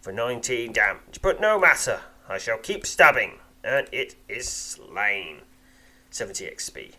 For 0.02 0.14
19 0.14 0.72
damage, 0.72 1.20
but 1.22 1.42
no 1.42 1.60
matter, 1.60 2.00
I 2.30 2.38
shall 2.38 2.58
keep 2.58 2.86
stabbing, 2.86 3.40
and 3.64 3.88
it 3.92 4.16
is 4.30 4.48
slain. 4.48 5.42
70 6.10 6.46
XP. 6.46 6.94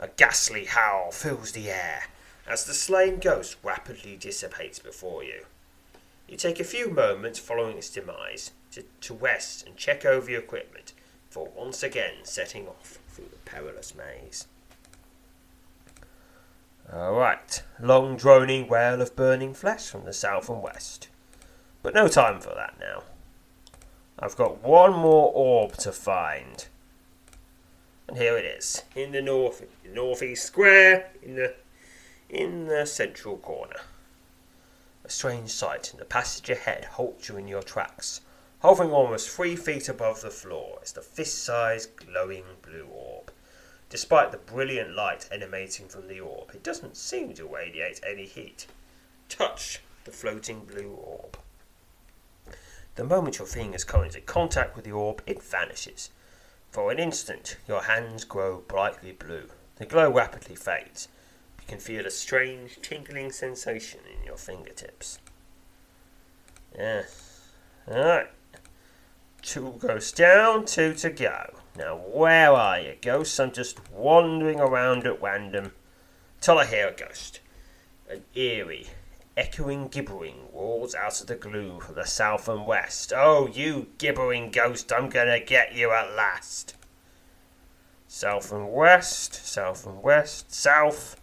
A 0.00 0.08
ghastly 0.08 0.64
howl 0.64 1.12
fills 1.12 1.52
the 1.52 1.70
air 1.70 2.04
as 2.48 2.64
the 2.64 2.74
slain 2.74 3.20
ghost 3.20 3.56
rapidly 3.62 4.16
dissipates 4.16 4.80
before 4.80 5.22
you. 5.22 5.44
You 6.26 6.36
take 6.36 6.58
a 6.58 6.64
few 6.64 6.90
moments 6.90 7.38
following 7.38 7.76
its 7.76 7.90
demise 7.90 8.50
to, 8.72 8.82
to 9.02 9.14
rest 9.14 9.66
and 9.66 9.76
check 9.76 10.04
over 10.04 10.28
your 10.28 10.40
equipment 10.40 10.92
before 11.28 11.50
once 11.54 11.84
again 11.84 12.14
setting 12.24 12.66
off 12.66 12.98
through 13.08 13.28
the 13.30 13.36
perilous 13.50 13.94
maze. 13.94 14.46
Alright, 16.92 17.62
long 17.78 18.16
droning 18.16 18.66
wail 18.66 19.00
of 19.00 19.14
burning 19.14 19.54
flesh 19.54 19.88
from 19.88 20.04
the 20.04 20.12
south 20.12 20.48
and 20.48 20.60
west. 20.60 21.08
But 21.84 21.94
no 21.94 22.08
time 22.08 22.40
for 22.40 22.52
that 22.56 22.74
now. 22.80 23.04
I've 24.18 24.36
got 24.36 24.62
one 24.62 24.92
more 24.92 25.30
orb 25.32 25.76
to 25.78 25.92
find. 25.92 26.66
And 28.08 28.18
here 28.18 28.36
it 28.36 28.44
is, 28.44 28.82
in 28.96 29.12
the 29.12 29.22
north 29.22 29.64
northeast 29.86 30.44
square, 30.44 31.10
in 31.22 31.36
the 31.36 31.54
in 32.28 32.66
the 32.66 32.86
central 32.86 33.36
corner. 33.36 33.80
A 35.04 35.10
strange 35.10 35.50
sight, 35.50 35.92
and 35.92 36.00
the 36.00 36.04
passage 36.04 36.50
ahead 36.50 36.84
halts 36.84 37.28
you 37.28 37.36
in 37.36 37.46
your 37.46 37.62
tracks, 37.62 38.20
hovering 38.62 38.90
almost 38.90 39.30
three 39.30 39.54
feet 39.54 39.88
above 39.88 40.22
the 40.22 40.30
floor 40.30 40.80
is 40.82 40.92
the 40.92 41.02
fist-sized 41.02 41.94
glowing 41.96 42.44
blue 42.62 42.88
orb. 42.92 43.19
Despite 43.90 44.30
the 44.30 44.38
brilliant 44.38 44.94
light 44.94 45.28
emanating 45.32 45.88
from 45.88 46.06
the 46.06 46.20
orb, 46.20 46.52
it 46.54 46.62
doesn't 46.62 46.96
seem 46.96 47.34
to 47.34 47.44
radiate 47.44 48.00
any 48.08 48.24
heat. 48.24 48.66
Touch 49.28 49.80
the 50.04 50.12
floating 50.12 50.60
blue 50.64 50.92
orb. 50.92 51.36
The 52.94 53.04
moment 53.04 53.38
your 53.38 53.48
fingers 53.48 53.82
come 53.82 54.04
into 54.04 54.20
contact 54.20 54.76
with 54.76 54.84
the 54.84 54.92
orb, 54.92 55.22
it 55.26 55.42
vanishes. 55.42 56.10
For 56.70 56.92
an 56.92 57.00
instant, 57.00 57.56
your 57.66 57.82
hands 57.82 58.24
grow 58.24 58.58
brightly 58.68 59.10
blue. 59.10 59.48
The 59.76 59.86
glow 59.86 60.08
rapidly 60.12 60.54
fades. 60.54 61.08
You 61.60 61.66
can 61.66 61.78
feel 61.78 62.06
a 62.06 62.10
strange 62.10 62.78
tingling 62.82 63.32
sensation 63.32 64.00
in 64.06 64.24
your 64.24 64.36
fingertips. 64.36 65.18
Yes. 66.76 67.48
Alright. 67.88 68.28
Two 69.42 69.72
goes 69.78 70.12
down, 70.12 70.66
two 70.66 70.94
to 70.94 71.10
go. 71.10 71.59
Now, 71.76 71.96
where 71.96 72.52
are 72.52 72.80
you, 72.80 72.94
ghosts? 73.00 73.38
I'm 73.38 73.52
just 73.52 73.90
wandering 73.90 74.60
around 74.60 75.06
at 75.06 75.22
random 75.22 75.72
till 76.40 76.58
I 76.58 76.66
hear 76.66 76.88
a 76.88 76.92
ghost. 76.92 77.40
An 78.08 78.24
eerie, 78.34 78.88
echoing 79.36 79.88
gibbering 79.88 80.48
roars 80.52 80.94
out 80.94 81.20
of 81.20 81.28
the 81.28 81.36
gloom 81.36 81.80
from 81.80 81.94
the 81.94 82.04
south 82.04 82.48
and 82.48 82.66
west. 82.66 83.12
Oh, 83.14 83.46
you 83.46 83.86
gibbering 83.98 84.50
ghost, 84.50 84.92
I'm 84.92 85.08
gonna 85.08 85.40
get 85.40 85.74
you 85.74 85.92
at 85.92 86.14
last. 86.14 86.74
South 88.08 88.50
and 88.50 88.72
west, 88.72 89.46
south 89.46 89.86
and 89.86 90.02
west, 90.02 90.52
south, 90.52 91.20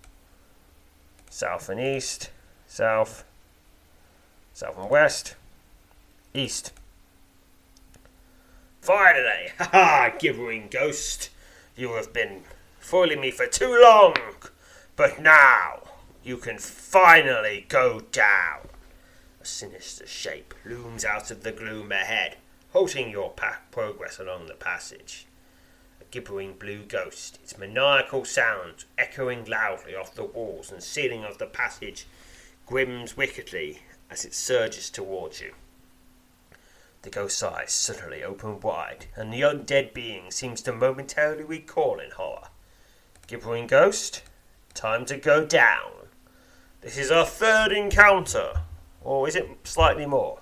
south 1.30 1.68
and 1.68 1.82
east, 1.82 2.30
south, 2.68 3.26
south 4.54 4.78
and 4.78 4.90
west, 4.90 5.36
east. 6.34 6.72
Finally! 8.88 9.52
Ha 9.58 9.70
ha! 9.74 10.16
Gibbering 10.18 10.70
ghost! 10.72 11.30
You 11.76 11.96
have 11.96 12.14
been 12.14 12.44
fooling 12.80 13.20
me 13.20 13.32
for 13.32 13.46
too 13.46 13.78
long! 13.84 14.16
But 14.96 15.22
now 15.22 15.90
you 16.24 16.38
can 16.38 16.58
finally 16.58 17.66
go 17.68 18.00
down! 18.14 18.70
A 19.42 19.46
sinister 19.46 20.08
shape 20.08 20.54
looms 20.64 21.04
out 21.04 21.32
of 21.32 21.44
the 21.44 21.52
gloom 21.52 21.92
ahead, 21.92 22.38
halting 22.72 23.12
your 23.12 23.34
progress 23.72 24.20
along 24.20 24.46
the 24.46 24.54
passage. 24.54 25.28
A 26.00 26.06
gibbering 26.06 26.54
blue 26.54 26.84
ghost, 26.84 27.40
its 27.44 27.58
maniacal 27.58 28.24
sounds 28.24 28.86
echoing 28.98 29.44
loudly 29.44 29.96
off 29.96 30.16
the 30.16 30.24
walls 30.24 30.72
and 30.72 30.82
ceiling 30.82 31.26
of 31.26 31.40
the 31.40 31.46
passage, 31.46 32.08
grims 32.66 33.18
wickedly 33.18 33.80
as 34.10 34.24
it 34.24 34.34
surges 34.34 34.90
towards 34.90 35.42
you. 35.42 35.52
The 37.08 37.12
ghost's 37.12 37.42
eyes 37.42 37.72
suddenly 37.72 38.22
open 38.22 38.60
wide, 38.60 39.06
and 39.16 39.32
the 39.32 39.40
undead 39.40 39.94
being 39.94 40.30
seems 40.30 40.62
to 40.64 40.74
momentarily 40.74 41.46
recoil 41.46 42.02
in 42.02 42.12
horror. 42.12 42.50
Gibbering 43.28 43.66
ghost, 43.66 44.24
time 44.74 45.06
to 45.06 45.16
go 45.16 45.46
down. 45.46 46.10
This 46.82 46.98
is 46.98 47.10
our 47.10 47.26
third 47.26 47.72
encounter, 47.72 48.64
or 49.02 49.26
is 49.26 49.38
it 49.38 49.48
slightly 49.64 50.06
more? 50.06 50.42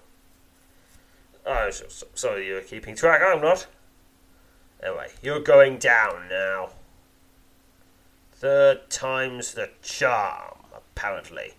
Oh, 1.45 1.69
so, 1.69 1.85
so, 1.87 2.07
sorry, 2.15 2.47
you're 2.47 2.61
keeping 2.61 2.95
track. 2.95 3.21
I'm 3.23 3.43
not. 3.43 3.67
Anyway, 4.81 5.11
you're 5.21 5.41
going 5.41 5.77
down 5.77 6.27
now. 6.29 6.69
Third 8.33 8.89
time's 8.89 9.53
the 9.53 9.69
charm, 9.83 10.65
apparently. 10.75 11.53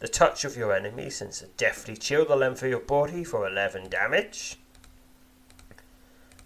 The 0.00 0.08
touch 0.08 0.46
of 0.46 0.56
your 0.56 0.72
enemy 0.74 1.10
sends 1.10 1.42
a 1.42 1.46
deathly 1.46 1.94
chill 1.94 2.24
the 2.24 2.34
length 2.34 2.62
of 2.62 2.70
your 2.70 2.80
body 2.80 3.22
for 3.22 3.46
11 3.46 3.90
damage. 3.90 4.56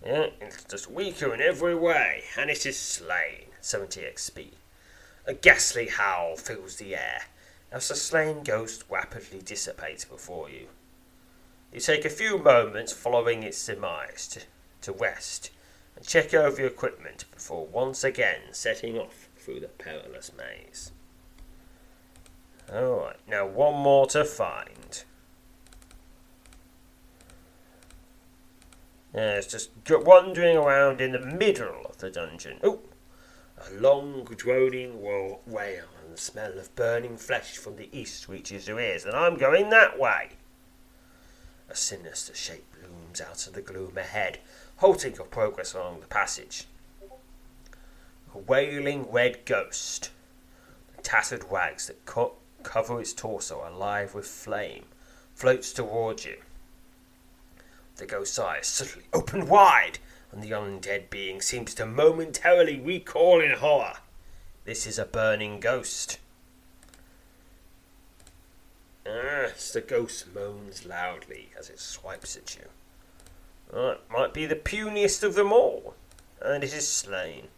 Yeah, 0.05 0.31
it's 0.41 0.65
just 0.65 0.91
weaker 0.91 1.33
in 1.33 1.41
every 1.41 1.75
way, 1.75 2.25
and 2.37 2.51
it 2.51 2.67
is 2.67 2.79
slain. 2.79 3.47
70 3.61 4.01
XP. 4.01 4.49
A 5.27 5.35
ghastly 5.35 5.87
howl 5.87 6.37
fills 6.37 6.77
the 6.77 6.97
air 6.97 7.23
as 7.71 7.89
the 7.89 7.95
slain 7.95 8.43
ghost 8.43 8.85
rapidly 8.91 9.41
dissipates 9.41 10.05
before 10.05 10.51
you. 10.51 10.67
You 11.73 11.81
take 11.81 12.05
a 12.05 12.11
few 12.11 12.39
moments 12.39 12.93
following 12.93 13.43
its 13.43 13.65
demise 13.65 14.29
to, 14.29 14.43
to 14.83 14.93
rest 14.93 15.51
and 15.97 16.05
check 16.05 16.35
over 16.35 16.61
your 16.61 16.71
equipment 16.71 17.25
before 17.33 17.67
once 17.67 18.05
again 18.05 18.53
setting 18.53 18.99
off 18.99 19.29
through 19.37 19.61
the 19.61 19.69
perilous 19.69 20.33
maze. 20.37 20.93
Alright, 22.73 23.17
now 23.29 23.47
one 23.47 23.75
more 23.75 24.07
to 24.09 24.25
find. 24.25 25.05
Yeah, 29.15 29.35
it's 29.35 29.47
just 29.47 29.71
wandering 29.89 30.57
around 30.57 31.01
in 31.01 31.13
the 31.13 31.21
middle 31.21 31.87
of 31.87 31.99
the 31.99 32.11
dungeon. 32.11 32.59
Oh, 32.65 32.81
a 33.57 33.73
long 33.75 34.25
droning 34.25 35.01
wail 35.01 35.41
and 36.03 36.13
the 36.13 36.21
smell 36.21 36.59
of 36.59 36.75
burning 36.75 37.17
flesh 37.17 37.57
from 37.57 37.77
the 37.77 37.89
east 37.97 38.29
reaches 38.29 38.67
your 38.67 38.81
ears, 38.81 39.05
and 39.05 39.15
I'm 39.15 39.37
going 39.37 39.71
that 39.71 39.99
way. 39.99 40.31
A 41.69 41.77
sinister 41.77 42.35
shape 42.35 42.67
looms 42.83 43.21
out 43.21 43.47
of 43.47 43.53
the 43.53 43.63
gloom 43.63 43.97
ahead, 43.97 44.39
halting 44.77 45.15
your 45.15 45.27
progress 45.27 45.75
along 45.75 46.01
the 46.01 46.07
passage. 46.07 46.67
A 48.35 48.39
wailing 48.39 49.11
red 49.11 49.45
ghost. 49.45 50.11
The 50.97 51.03
tattered 51.03 51.45
rags 51.51 51.87
that 51.87 52.05
co- 52.05 52.35
cover 52.65 53.01
its 53.01 53.13
torso 53.13 53.69
alive 53.69 54.15
with 54.15 54.27
flame 54.27 54.87
floats 55.35 55.73
towards 55.73 56.25
you. 56.25 56.39
The 57.97 58.07
ghost's 58.07 58.39
eyes 58.39 58.67
suddenly 58.67 59.07
open 59.13 59.47
wide, 59.47 59.99
and 60.33 60.43
the 60.43 60.51
undead 60.51 61.11
being 61.11 61.41
seems 61.41 61.75
to 61.75 61.87
momentarily 61.87 62.81
recoil 62.81 63.41
in 63.41 63.53
horror. 63.53 63.99
This 64.65 64.87
is 64.87 64.99
a 64.99 65.05
burning 65.05 65.61
ghost. 65.61 66.19
Ah, 69.07 69.53
the 69.73 69.85
ghost 69.87 70.35
moans 70.35 70.87
loudly 70.87 71.51
as 71.59 71.69
it 71.69 71.79
swipes 71.79 72.37
at 72.37 72.57
you. 72.57 72.65
Ah, 73.73 73.93
it 73.93 74.01
might 74.11 74.33
be 74.33 74.47
the 74.47 74.57
puniest 74.57 75.23
of 75.23 75.35
them 75.35 75.53
all, 75.53 75.95
and 76.41 76.65
it 76.65 76.73
is 76.73 76.89
slain. 76.89 77.49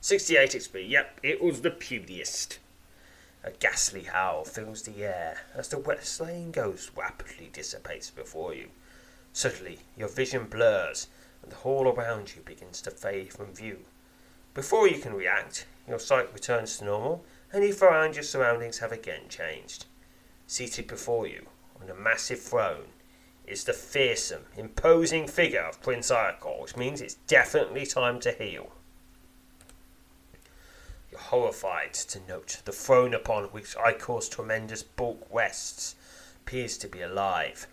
68 0.00 0.50
XP, 0.50 0.88
yep, 0.88 1.18
it 1.22 1.42
was 1.42 1.60
the 1.60 1.70
puniest. 1.70 2.58
A 3.42 3.52
ghastly 3.52 4.02
howl 4.02 4.44
fills 4.44 4.82
the 4.82 5.02
air 5.02 5.46
as 5.54 5.68
the 5.68 5.78
wet 5.78 6.06
ghost 6.52 6.90
rapidly 6.94 7.48
dissipates 7.50 8.10
before 8.10 8.52
you. 8.54 8.68
Suddenly, 9.32 9.78
your 9.96 10.08
vision 10.08 10.44
blurs, 10.44 11.06
and 11.42 11.50
the 11.50 11.56
hall 11.56 11.88
around 11.88 12.34
you 12.36 12.42
begins 12.42 12.82
to 12.82 12.90
fade 12.90 13.32
from 13.32 13.54
view. 13.54 13.86
Before 14.52 14.86
you 14.86 14.98
can 14.98 15.14
react, 15.14 15.66
your 15.88 15.98
sight 15.98 16.32
returns 16.34 16.78
to 16.78 16.84
normal, 16.84 17.24
and 17.50 17.64
you 17.64 17.72
find 17.72 18.14
your 18.14 18.24
surroundings 18.24 18.80
have 18.80 18.92
again 18.92 19.28
changed. 19.28 19.86
Seated 20.46 20.86
before 20.86 21.26
you, 21.26 21.46
on 21.80 21.88
a 21.88 21.94
massive 21.94 22.42
throne, 22.42 22.88
is 23.46 23.64
the 23.64 23.72
fearsome, 23.72 24.44
imposing 24.56 25.26
figure 25.26 25.62
of 25.62 25.80
Prince 25.80 26.10
Iacor, 26.10 26.60
which 26.60 26.76
means 26.76 27.00
it's 27.00 27.14
definitely 27.26 27.86
time 27.86 28.20
to 28.20 28.32
heal. 28.32 28.70
Horrified 31.28 31.94
to 31.94 32.20
note 32.26 32.60
the 32.64 32.72
throne 32.72 33.14
upon 33.14 33.44
which 33.44 33.76
Iacor's 33.76 34.28
tremendous 34.28 34.82
bulk 34.82 35.26
rests 35.30 35.94
appears 36.36 36.76
to 36.78 36.88
be 36.88 37.02
alive. 37.02 37.68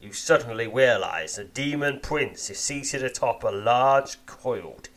You 0.00 0.12
suddenly 0.12 0.66
realize 0.66 1.36
the 1.36 1.44
demon 1.44 2.00
prince 2.00 2.50
is 2.50 2.58
seated 2.58 3.02
atop 3.02 3.44
a 3.44 3.48
large, 3.48 4.24
coiled, 4.26 4.88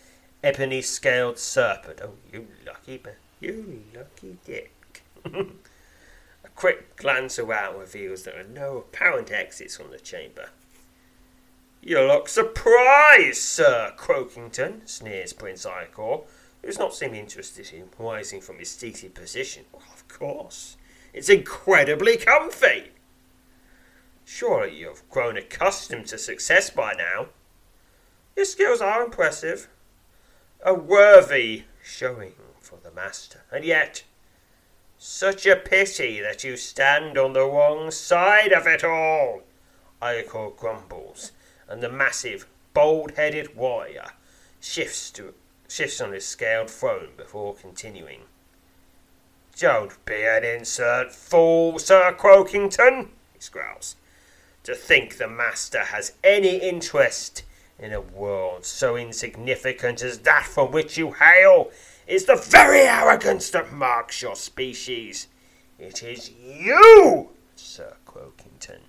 ebony 0.43 0.81
scaled 0.81 1.39
serpent. 1.39 2.01
Oh, 2.03 2.15
you 2.31 2.47
lucky, 2.65 3.01
you 3.39 3.83
lucky 3.95 4.37
dick. 4.45 5.03
A 5.25 6.49
quick 6.55 6.95
glance 6.97 7.39
around 7.39 7.79
reveals 7.79 8.23
there 8.23 8.39
are 8.39 8.43
no 8.43 8.77
apparent 8.77 9.31
exits 9.31 9.77
from 9.77 9.91
the 9.91 9.99
chamber. 9.99 10.49
You 11.81 12.01
look 12.01 12.29
surprised, 12.29 13.41
Sir 13.41 13.93
Croakington, 13.97 14.87
sneers 14.87 15.33
Prince 15.33 15.65
Iacor, 15.65 16.23
does 16.67 16.79
not 16.79 16.95
seem 16.95 17.13
interested 17.13 17.71
in 17.73 17.89
rising 17.99 18.41
from 18.41 18.59
his 18.59 18.69
seated 18.69 19.13
position. 19.13 19.65
Well, 19.73 19.83
of 19.93 20.07
course. 20.07 20.77
It's 21.13 21.29
incredibly 21.29 22.17
comfy. 22.17 22.91
Surely 24.25 24.77
you've 24.77 25.07
grown 25.09 25.37
accustomed 25.37 26.07
to 26.07 26.17
success 26.17 26.69
by 26.69 26.93
now. 26.93 27.27
Your 28.35 28.45
skills 28.45 28.81
are 28.81 29.03
impressive. 29.03 29.67
A 30.65 30.73
worthy 30.73 31.63
showing 31.83 32.33
for 32.59 32.79
the 32.81 32.91
master. 32.91 33.41
And 33.51 33.65
yet, 33.65 34.03
such 34.97 35.45
a 35.45 35.57
pity 35.57 36.21
that 36.21 36.43
you 36.43 36.55
stand 36.55 37.17
on 37.17 37.33
the 37.33 37.45
wrong 37.45 37.91
side 37.91 38.53
of 38.53 38.65
it 38.65 38.83
all. 38.83 39.41
Iacor 40.01 40.55
grumbles, 40.57 41.33
and 41.67 41.83
the 41.83 41.89
massive, 41.89 42.47
bald-headed 42.73 43.55
warrior 43.55 44.11
shifts 44.61 45.11
to 45.11 45.33
shifts 45.73 45.99
on 45.99 46.11
his 46.11 46.25
scaled 46.25 46.69
throne 46.69 47.09
before 47.17 47.55
continuing. 47.55 48.21
Don't 49.57 50.05
be 50.05 50.23
an 50.23 50.43
insolent 50.43 51.11
fool, 51.11 51.79
Sir 51.79 52.13
Croakington, 52.13 53.07
he 53.33 53.39
growls. 53.51 53.95
To 54.65 54.75
think 54.75 55.17
the 55.17 55.27
master 55.27 55.79
has 55.79 56.13
any 56.23 56.57
interest 56.57 57.43
in 57.79 57.91
a 57.91 58.01
world 58.01 58.65
so 58.65 58.95
insignificant 58.95 60.03
as 60.03 60.19
that 60.19 60.45
from 60.45 60.71
which 60.71 60.95
you 60.95 61.13
hail 61.13 61.71
is 62.05 62.25
the 62.25 62.35
very 62.35 62.81
arrogance 62.81 63.49
that 63.49 63.73
marks 63.73 64.21
your 64.21 64.35
species. 64.35 65.27
It 65.79 66.03
is 66.03 66.29
you, 66.29 67.29
Sir 67.55 67.95
Croakington, 68.05 68.81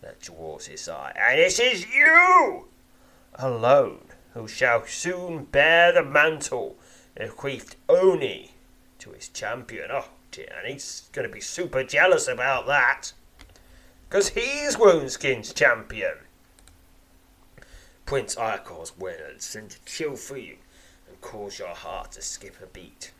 that 0.00 0.20
draws 0.20 0.66
his 0.66 0.88
eye, 0.88 1.12
and 1.14 1.38
it 1.38 1.60
is 1.60 1.86
you 1.94 2.68
alone 3.34 4.11
who 4.34 4.48
shall 4.48 4.86
soon 4.86 5.44
bear 5.44 5.92
the 5.92 6.02
mantle 6.02 6.76
bequeathed 7.14 7.76
only 7.88 8.52
to 8.98 9.12
his 9.12 9.28
champion. 9.28 9.90
Oh 9.90 10.08
dear, 10.30 10.52
and 10.58 10.72
he's 10.72 11.08
going 11.12 11.28
to 11.28 11.32
be 11.32 11.40
super 11.40 11.84
jealous 11.84 12.28
about 12.28 12.66
that. 12.66 13.12
Because 14.08 14.30
he's 14.30 14.76
Runeskin's 14.76 15.52
champion. 15.52 16.14
Prince 18.04 18.34
Iacor 18.34 18.96
words 18.98 19.44
send 19.44 19.72
a 19.72 19.88
chill 19.88 20.16
through 20.16 20.38
you 20.38 20.56
and 21.08 21.20
cause 21.20 21.58
your 21.58 21.74
heart 21.74 22.12
to 22.12 22.22
skip 22.22 22.56
a 22.62 22.66
beat. 22.66 23.12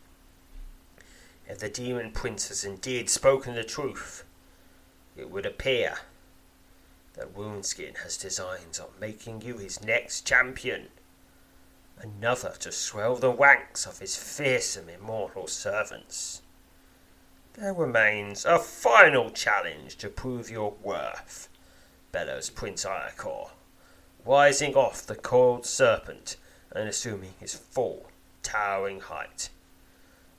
If 1.49 1.59
the 1.59 1.69
demon 1.69 2.13
prince 2.13 2.49
has 2.49 2.65
indeed 2.65 3.11
spoken 3.11 3.55
the 3.55 3.65
truth, 3.65 4.25
it 5.17 5.31
would 5.31 5.47
appear 5.47 5.99
that 7.15 7.35
Woundskin 7.35 7.99
has 7.99 8.17
designs 8.17 8.81
on 8.81 8.89
making 9.01 9.43
you 9.43 9.59
his 9.59 9.83
next 9.83 10.27
champion, 10.27 10.89
another 11.99 12.55
to 12.59 12.73
swell 12.73 13.17
the 13.17 13.33
ranks 13.33 13.87
of 13.87 13.99
his 13.99 14.17
fearsome 14.17 14.89
immortal 14.89 15.47
servants. 15.47 16.43
There 17.55 17.75
remains 17.75 18.45
a 18.45 18.59
final 18.59 19.31
challenge 19.31 19.97
to 19.97 20.09
prove 20.09 20.51
your 20.51 20.73
worth, 20.83 21.49
bellows 22.11 22.49
Prince 22.51 22.85
Iacor, 22.85 23.51
rising 24.25 24.75
off 24.75 25.07
the 25.07 25.15
coiled 25.15 25.67
serpent 25.67 26.37
and 26.71 26.89
assuming 26.89 27.35
his 27.39 27.55
full, 27.55 28.07
towering 28.43 29.01
height. 29.01 29.51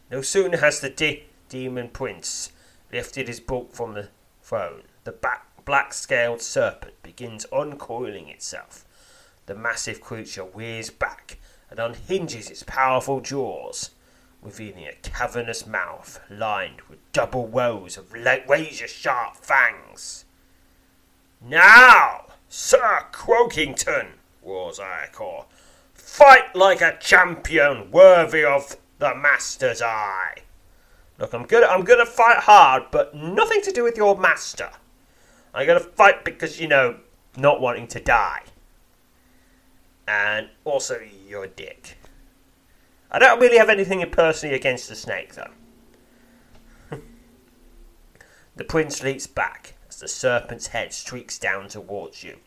No 0.09 0.21
sooner 0.21 0.57
has 0.57 0.79
the 0.79 0.89
de- 0.89 1.25
demon 1.49 1.89
prince 1.89 2.51
lifted 2.91 3.27
his 3.27 3.39
bulk 3.39 3.73
from 3.73 3.93
the 3.93 4.09
throne, 4.41 4.83
the 5.03 5.11
back, 5.11 5.45
black 5.65 5.93
scaled 5.93 6.41
serpent 6.41 7.01
begins 7.03 7.45
uncoiling 7.51 8.27
itself. 8.29 8.85
The 9.45 9.55
massive 9.55 10.01
creature 10.01 10.45
rears 10.45 10.89
back 10.89 11.37
and 11.73 11.79
unhinges 11.79 12.51
its 12.51 12.61
powerful 12.61 13.19
jaws, 13.19 13.89
revealing 14.43 14.85
a 14.85 14.93
cavernous 15.01 15.65
mouth 15.65 16.19
lined 16.29 16.81
with 16.87 16.99
double 17.13 17.47
rows 17.47 17.97
of 17.97 18.13
razor 18.13 18.87
sharp 18.87 19.37
fangs. 19.37 20.25
Now, 21.41 22.25
Sir 22.47 23.07
Croakington, 23.11 24.09
roars 24.43 24.77
Iacor, 24.77 25.45
Fight 25.95 26.55
like 26.55 26.81
a 26.81 26.95
champion, 26.99 27.89
worthy 27.89 28.45
of 28.45 28.77
the 28.99 29.15
master's 29.15 29.81
eye. 29.81 30.43
Look, 31.17 31.33
I'm 31.33 31.45
gonna 31.45 31.65
I'm 31.65 31.83
gonna 31.83 32.05
fight 32.05 32.37
hard, 32.37 32.83
but 32.91 33.15
nothing 33.15 33.61
to 33.63 33.71
do 33.71 33.83
with 33.83 33.97
your 33.97 34.15
master. 34.15 34.69
I'm 35.55 35.65
gonna 35.65 35.79
fight 35.79 36.23
because 36.23 36.61
you 36.61 36.67
know, 36.67 36.97
not 37.35 37.61
wanting 37.61 37.87
to 37.87 37.99
die. 37.99 38.43
And 40.07 40.49
also 40.65 40.99
your 41.27 41.47
dick. 41.47 41.97
I 43.11 43.19
don't 43.19 43.39
really 43.39 43.57
have 43.57 43.69
anything 43.69 44.03
personally 44.11 44.55
against 44.55 44.89
the 44.89 44.95
snake 44.95 45.35
though. 45.35 45.51
the 48.55 48.63
prince 48.63 49.03
leaps 49.03 49.27
back 49.27 49.75
as 49.87 49.99
the 49.99 50.07
serpent's 50.07 50.67
head 50.67 50.93
streaks 50.93 51.37
down 51.37 51.67
towards 51.67 52.23
you 52.23 52.37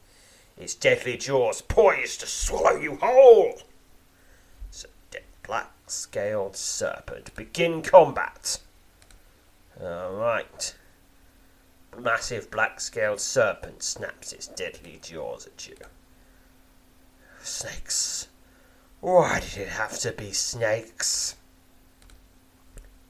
its 0.56 0.74
deadly 0.74 1.16
jaws 1.16 1.60
poised 1.60 2.20
to 2.20 2.26
swallow 2.26 2.76
you 2.80 2.96
whole. 2.96 3.60
So, 4.70 4.88
black 5.46 5.70
scaled 5.86 6.56
serpent, 6.56 7.34
begin 7.34 7.82
combat. 7.82 8.58
Alright. 9.80 10.74
Massive 11.98 12.50
black 12.50 12.80
scaled 12.80 13.20
serpent 13.20 13.82
snaps 13.82 14.32
its 14.32 14.48
deadly 14.48 14.98
jaws 15.02 15.46
at 15.46 15.68
you. 15.68 15.76
Snakes. 17.46 18.28
Why 19.00 19.40
did 19.40 19.56
it 19.58 19.68
have 19.68 19.98
to 20.00 20.10
be 20.10 20.32
snakes? 20.32 21.36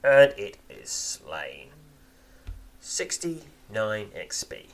And 0.03 0.31
it 0.37 0.57
is 0.69 0.89
slain. 0.89 1.69
69 2.79 3.41
XP. 4.15 4.67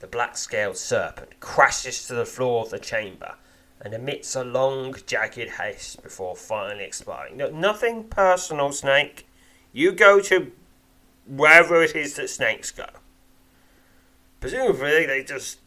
The 0.00 0.06
black 0.08 0.36
scaled 0.36 0.76
serpent 0.76 1.38
crashes 1.38 2.06
to 2.08 2.14
the 2.14 2.26
floor 2.26 2.62
of 2.62 2.70
the 2.70 2.80
chamber 2.80 3.36
and 3.80 3.94
emits 3.94 4.34
a 4.34 4.42
long, 4.42 4.96
jagged 5.06 5.60
hiss 5.60 5.94
before 5.94 6.34
finally 6.34 6.84
expiring. 6.84 7.36
No, 7.36 7.50
nothing 7.50 8.04
personal, 8.04 8.72
Snake. 8.72 9.28
You 9.72 9.92
go 9.92 10.20
to 10.20 10.50
wherever 11.26 11.82
it 11.82 11.94
is 11.94 12.14
that 12.16 12.30
snakes 12.30 12.72
go. 12.72 12.86
Presumably, 14.40 15.06
they 15.06 15.22
just 15.22 15.58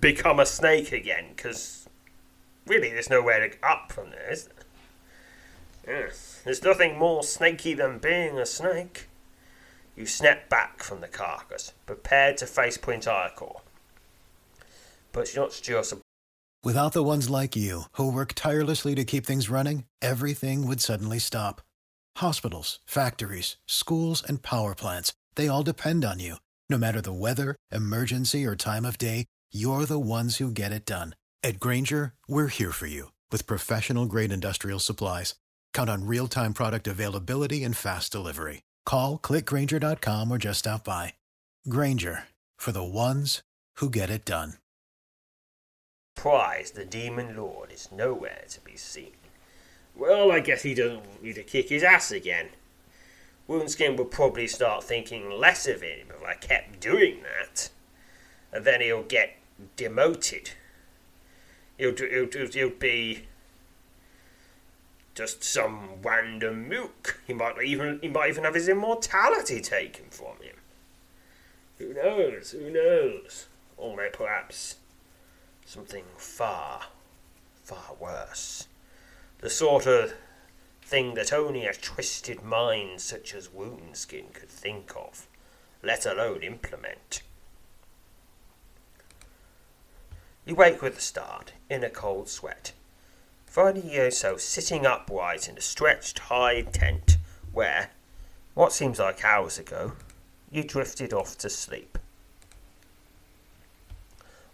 become 0.00 0.40
a 0.40 0.46
snake 0.46 0.90
again, 0.90 1.26
because 1.36 1.77
really 2.68 2.90
there's 2.90 3.10
nowhere 3.10 3.48
to 3.48 3.56
up 3.66 3.92
from 3.92 4.10
there, 4.10 4.30
is 4.30 4.48
there? 5.86 6.00
Yes. 6.00 6.42
There's 6.44 6.62
nothing 6.62 6.98
more 6.98 7.22
snaky 7.22 7.74
than 7.74 7.98
being 7.98 8.38
a 8.38 8.46
snake. 8.46 9.08
You 9.96 10.06
snap 10.06 10.48
back 10.48 10.82
from 10.82 11.00
the 11.00 11.08
carcass, 11.08 11.72
prepared 11.86 12.36
to 12.38 12.46
face 12.46 12.76
Point 12.76 13.04
Iacor. 13.04 13.60
But 15.12 15.34
you're 15.34 15.44
not 15.44 15.60
just 15.62 15.94
Without 16.64 16.92
the 16.92 17.04
ones 17.04 17.30
like 17.30 17.54
you, 17.54 17.82
who 17.92 18.12
work 18.12 18.32
tirelessly 18.34 18.96
to 18.96 19.04
keep 19.04 19.24
things 19.24 19.48
running, 19.48 19.84
everything 20.02 20.66
would 20.66 20.80
suddenly 20.80 21.20
stop. 21.20 21.62
Hospitals, 22.16 22.80
factories, 22.84 23.56
schools, 23.66 24.24
and 24.26 24.42
power 24.42 24.74
plants, 24.74 25.12
they 25.36 25.46
all 25.46 25.62
depend 25.62 26.04
on 26.04 26.18
you. 26.18 26.36
No 26.68 26.76
matter 26.76 27.00
the 27.00 27.12
weather, 27.12 27.54
emergency, 27.70 28.44
or 28.44 28.56
time 28.56 28.84
of 28.84 28.98
day, 28.98 29.24
you're 29.52 29.86
the 29.86 30.00
ones 30.00 30.36
who 30.36 30.50
get 30.50 30.72
it 30.72 30.84
done. 30.84 31.14
At 31.44 31.60
Grainger, 31.60 32.14
we're 32.26 32.48
here 32.48 32.72
for 32.72 32.88
you 32.88 33.12
with 33.30 33.46
professional 33.46 34.06
grade 34.06 34.32
industrial 34.32 34.80
supplies. 34.80 35.36
Count 35.72 35.88
on 35.88 36.06
real 36.06 36.26
time 36.26 36.52
product 36.52 36.88
availability 36.88 37.62
and 37.62 37.76
fast 37.76 38.10
delivery. 38.10 38.62
Call 38.84 39.18
clickgrainger.com 39.18 40.30
or 40.32 40.38
just 40.38 40.60
stop 40.60 40.84
by. 40.84 41.14
Grainger 41.68 42.24
for 42.56 42.72
the 42.72 42.82
ones 42.82 43.42
who 43.76 43.88
get 43.88 44.10
it 44.10 44.24
done. 44.24 44.54
prize, 46.16 46.72
the 46.72 46.84
demon 46.84 47.36
lord, 47.36 47.70
is 47.70 47.88
nowhere 47.92 48.44
to 48.48 48.60
be 48.62 48.76
seen. 48.76 49.12
Well, 49.94 50.32
I 50.32 50.40
guess 50.40 50.62
he 50.62 50.74
doesn't 50.74 51.06
want 51.06 51.22
me 51.22 51.32
to 51.32 51.44
kick 51.44 51.68
his 51.68 51.84
ass 51.84 52.10
again. 52.10 52.48
Runeskin 53.48 53.96
would 53.96 54.10
probably 54.10 54.48
start 54.48 54.82
thinking 54.82 55.30
less 55.30 55.68
of 55.68 55.82
him 55.82 56.08
if 56.10 56.24
I 56.24 56.34
kept 56.34 56.80
doing 56.80 57.22
that. 57.22 57.70
And 58.52 58.64
then 58.64 58.80
he'll 58.80 59.04
get 59.04 59.36
demoted. 59.76 60.50
Do- 61.78 61.94
he'll, 61.94 62.26
he'll, 62.30 62.50
he'll 62.50 62.70
be 62.70 63.24
just 65.14 65.42
some 65.42 66.00
random 66.02 66.68
mook. 66.68 67.20
He 67.26 67.32
might 67.32 67.60
even 67.62 67.98
he 68.00 68.08
might 68.08 68.30
even 68.30 68.44
have 68.44 68.54
his 68.54 68.68
immortality 68.68 69.60
taken 69.60 70.06
from 70.10 70.36
him. 70.40 70.56
Who 71.78 71.94
knows? 71.94 72.52
Who 72.52 72.70
knows? 72.70 73.46
Or 73.76 73.96
perhaps 74.12 74.76
something 75.64 76.04
far, 76.16 76.82
far 77.62 77.96
worse. 78.00 78.66
The 79.40 79.50
sort 79.50 79.86
of 79.86 80.14
thing 80.82 81.14
that 81.14 81.32
only 81.32 81.66
a 81.66 81.74
twisted 81.74 82.42
mind 82.42 83.00
such 83.00 83.34
as 83.34 83.48
Runeskin 83.48 84.32
could 84.32 84.48
think 84.48 84.92
of, 84.96 85.26
let 85.82 86.06
alone 86.06 86.42
implement. 86.42 87.22
You 90.48 90.54
wake 90.54 90.80
with 90.80 90.96
a 90.96 91.02
start, 91.02 91.52
in 91.68 91.84
a 91.84 91.90
cold 91.90 92.26
sweat, 92.30 92.72
finding 93.44 93.90
yourself 93.90 94.40
sitting 94.40 94.86
upright 94.86 95.46
in 95.46 95.58
a 95.58 95.60
stretched 95.60 96.20
hide 96.20 96.72
tent 96.72 97.18
where, 97.52 97.90
what 98.54 98.72
seems 98.72 98.98
like 98.98 99.22
hours 99.22 99.58
ago, 99.58 99.92
you 100.50 100.64
drifted 100.64 101.12
off 101.12 101.36
to 101.36 101.50
sleep. 101.50 101.98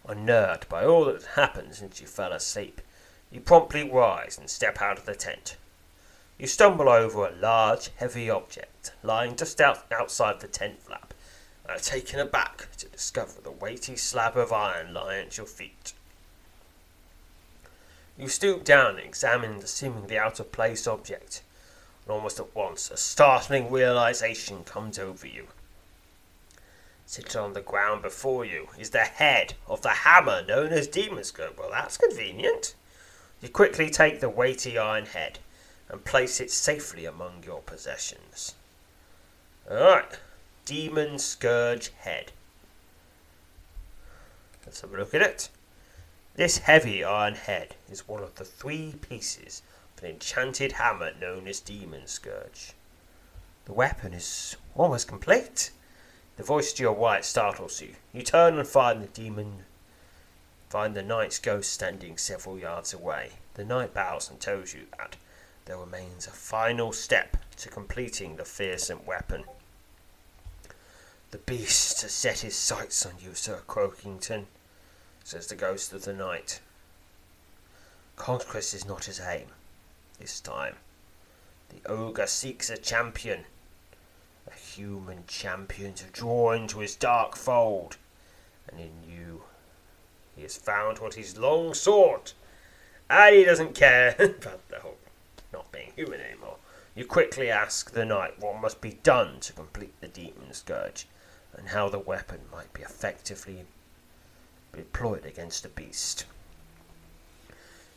Unnerved 0.05 0.67
by 0.67 0.83
all 0.83 1.05
that 1.05 1.21
had 1.21 1.31
happened 1.35 1.75
since 1.75 2.01
you 2.01 2.07
fell 2.07 2.33
asleep, 2.33 2.81
you 3.31 3.39
promptly 3.39 3.89
rise 3.89 4.37
and 4.37 4.49
step 4.49 4.81
out 4.81 4.99
of 4.99 5.05
the 5.05 5.15
tent. 5.15 5.55
You 6.37 6.47
stumble 6.47 6.89
over 6.89 7.25
a 7.25 7.35
large, 7.37 7.91
heavy 7.95 8.29
object 8.29 8.91
lying 9.01 9.37
just 9.37 9.61
out, 9.61 9.85
outside 9.93 10.41
the 10.41 10.49
tent 10.49 10.83
flap 10.83 11.13
are 11.67 11.79
taken 11.79 12.19
aback 12.19 12.67
to 12.77 12.87
discover 12.87 13.41
the 13.41 13.51
weighty 13.51 13.95
slab 13.95 14.37
of 14.37 14.51
iron 14.51 14.93
lying 14.93 15.27
at 15.27 15.37
your 15.37 15.45
feet. 15.45 15.93
You 18.17 18.29
stoop 18.29 18.63
down 18.63 18.97
and 18.97 18.99
examine 18.99 19.59
the 19.59 19.67
seemingly 19.67 20.17
out 20.17 20.39
of 20.39 20.51
place 20.51 20.87
object, 20.87 21.41
and 22.05 22.13
almost 22.13 22.39
at 22.39 22.55
once 22.55 22.89
a 22.89 22.97
startling 22.97 23.71
realization 23.71 24.63
comes 24.63 24.97
over 24.97 25.27
you. 25.27 25.47
Sitting 27.05 27.39
on 27.39 27.53
the 27.53 27.61
ground 27.61 28.01
before 28.01 28.45
you 28.45 28.69
is 28.79 28.91
the 28.91 28.99
head 28.99 29.53
of 29.67 29.81
the 29.81 29.89
hammer 29.89 30.43
known 30.45 30.71
as 30.71 30.87
Demon's. 30.87 31.33
Well, 31.37 31.69
that's 31.71 31.97
convenient. 31.97 32.73
You 33.41 33.49
quickly 33.49 33.89
take 33.89 34.21
the 34.21 34.29
weighty 34.29 34.77
iron 34.77 35.05
head 35.05 35.39
and 35.89 36.03
place 36.03 36.39
it 36.39 36.49
safely 36.49 37.05
among 37.05 37.43
your 37.45 37.61
possessions. 37.61 38.55
Alright, 39.69 40.19
Demon 40.65 41.19
Scourge 41.19 41.91
Head. 41.99 42.31
Let's 44.65 44.81
have 44.81 44.91
a 44.91 44.97
look 44.97 45.13
at 45.13 45.21
it. 45.21 45.49
This 46.35 46.57
heavy 46.57 47.03
iron 47.03 47.35
head 47.35 47.75
is 47.87 48.07
one 48.07 48.23
of 48.23 48.33
the 48.33 48.45
three 48.45 48.95
pieces 48.99 49.61
of 49.95 50.03
an 50.03 50.09
enchanted 50.09 50.71
hammer 50.71 51.11
known 51.21 51.47
as 51.47 51.59
Demon 51.59 52.07
Scourge. 52.07 52.73
The 53.65 53.73
weapon 53.73 54.11
is 54.15 54.55
almost 54.73 55.07
complete. 55.07 55.69
The 56.37 56.43
voice 56.43 56.73
to 56.73 56.81
your 56.81 56.95
right 56.95 57.23
startles 57.23 57.79
you. 57.79 57.97
You 58.11 58.23
turn 58.23 58.57
and 58.57 58.67
find 58.67 59.03
the 59.03 59.07
demon 59.07 59.65
find 60.69 60.95
the 60.95 61.03
knight's 61.03 61.37
ghost 61.37 61.71
standing 61.71 62.17
several 62.17 62.57
yards 62.57 62.91
away. 62.91 63.33
The 63.53 63.65
knight 63.65 63.93
bows 63.93 64.31
and 64.31 64.39
tells 64.39 64.73
you 64.73 64.87
that 64.97 65.15
there 65.65 65.77
remains 65.77 66.25
a 66.25 66.31
final 66.31 66.91
step 66.91 67.37
to 67.57 67.69
completing 67.69 68.35
the 68.35 68.45
fearsome 68.45 69.05
weapon. 69.05 69.43
The 71.35 71.51
beast 71.51 72.01
has 72.03 72.13
set 72.13 72.39
his 72.39 72.55
sights 72.55 73.05
on 73.05 73.15
you, 73.19 73.35
Sir 73.35 73.61
Croakington, 73.67 74.45
says 75.25 75.47
the 75.47 75.55
ghost 75.57 75.91
of 75.91 76.05
the 76.05 76.13
night. 76.13 76.61
Conquest 78.15 78.73
is 78.73 78.85
not 78.85 79.03
his 79.03 79.19
aim, 79.19 79.47
this 80.17 80.39
time. 80.39 80.77
The 81.67 81.91
ogre 81.91 82.25
seeks 82.25 82.69
a 82.69 82.77
champion, 82.77 83.43
a 84.47 84.53
human 84.53 85.25
champion 85.27 85.93
to 85.95 86.05
draw 86.05 86.53
into 86.53 86.79
his 86.79 86.95
dark 86.95 87.35
fold, 87.35 87.97
and 88.69 88.79
in 88.79 88.93
you 89.05 89.43
he 90.37 90.43
has 90.43 90.55
found 90.55 90.99
what 90.99 91.15
he's 91.15 91.37
long 91.37 91.73
sought. 91.73 92.33
And 93.09 93.35
he 93.35 93.43
doesn't 93.43 93.75
care 93.75 94.15
about 94.19 94.69
the 94.69 94.79
whole 94.79 94.99
not 95.51 95.69
being 95.73 95.91
human 95.97 96.21
anymore. 96.21 96.59
You 96.95 97.05
quickly 97.05 97.49
ask 97.49 97.91
the 97.91 98.05
knight 98.05 98.39
what 98.39 98.61
must 98.61 98.79
be 98.79 98.99
done 99.03 99.41
to 99.41 99.51
complete 99.51 99.99
the 99.99 100.07
demon 100.07 100.53
scourge, 100.53 101.07
and 101.57 101.69
how 101.69 101.89
the 101.89 101.99
weapon 101.99 102.39
might 102.51 102.73
be 102.73 102.81
effectively 102.81 103.65
deployed 104.73 105.25
against 105.25 105.63
the 105.63 105.69
beast. 105.69 106.25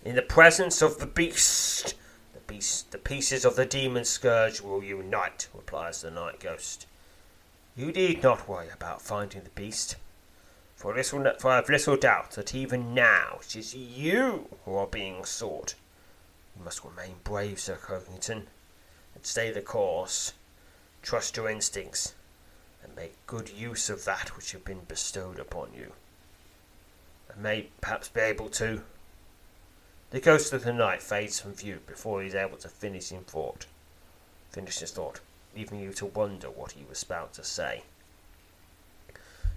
In 0.05 0.15
the 0.15 0.23
presence 0.23 0.81
of 0.81 0.99
the 0.99 1.07
beast, 1.07 1.95
the 2.33 2.41
beast, 2.41 2.93
the 2.93 2.99
pieces 2.99 3.45
of 3.45 3.57
the 3.57 3.67
demon 3.67 4.05
scourge 4.05 4.61
will 4.61 4.83
unite, 4.83 5.49
replies 5.53 6.03
the 6.03 6.11
night 6.11 6.41
ghost. 6.41 6.87
You 7.77 7.93
need 7.93 8.23
not 8.23 8.49
worry 8.49 8.69
about 8.71 9.03
finding 9.03 9.43
the 9.43 9.51
beast, 9.51 9.97
for, 10.77 10.95
little, 10.95 11.25
for 11.41 11.51
I 11.51 11.57
have 11.57 11.69
little 11.69 11.97
doubt 11.97 12.33
that 12.33 12.55
even 12.55 12.95
now 12.95 13.39
it 13.41 13.57
is 13.57 13.75
you 13.75 14.49
who 14.65 14.75
are 14.77 14.87
being 14.87 15.25
sought. 15.25 15.75
You 16.57 16.65
must 16.65 16.85
remain 16.85 17.17
brave, 17.25 17.59
Sir 17.59 17.77
Croakington, 17.77 18.47
and 19.15 19.27
stay 19.27 19.51
the 19.51 19.61
course. 19.61 20.33
Trust 21.03 21.37
your 21.37 21.49
instincts, 21.49 22.15
and 22.83 22.95
make 22.95 23.27
good 23.27 23.49
use 23.49 23.91
of 23.91 24.05
that 24.05 24.37
which 24.37 24.53
have 24.53 24.65
been 24.65 24.85
bestowed 24.87 25.39
upon 25.39 25.73
you. 25.75 25.93
And 27.31 27.43
may 27.43 27.69
perhaps 27.81 28.09
be 28.09 28.21
able 28.21 28.49
to. 28.51 28.83
The 30.11 30.21
ghost 30.21 30.53
of 30.53 30.65
the 30.65 30.73
night 30.73 31.03
fades 31.03 31.41
from 31.41 31.53
view 31.55 31.81
before 31.87 32.23
he 32.23 32.29
is 32.29 32.35
able 32.35 32.57
to 32.59 32.69
finish 32.69 33.11
his 33.11 33.21
thought. 33.21 33.67
Finish 34.51 34.79
his 34.79 34.91
thought, 34.91 35.21
leaving 35.55 35.81
you 35.81 35.93
to 35.95 36.07
wonder 36.07 36.49
what 36.49 36.73
he 36.73 36.85
was 36.89 37.03
about 37.03 37.35
to 37.35 37.45
say. 37.45 37.83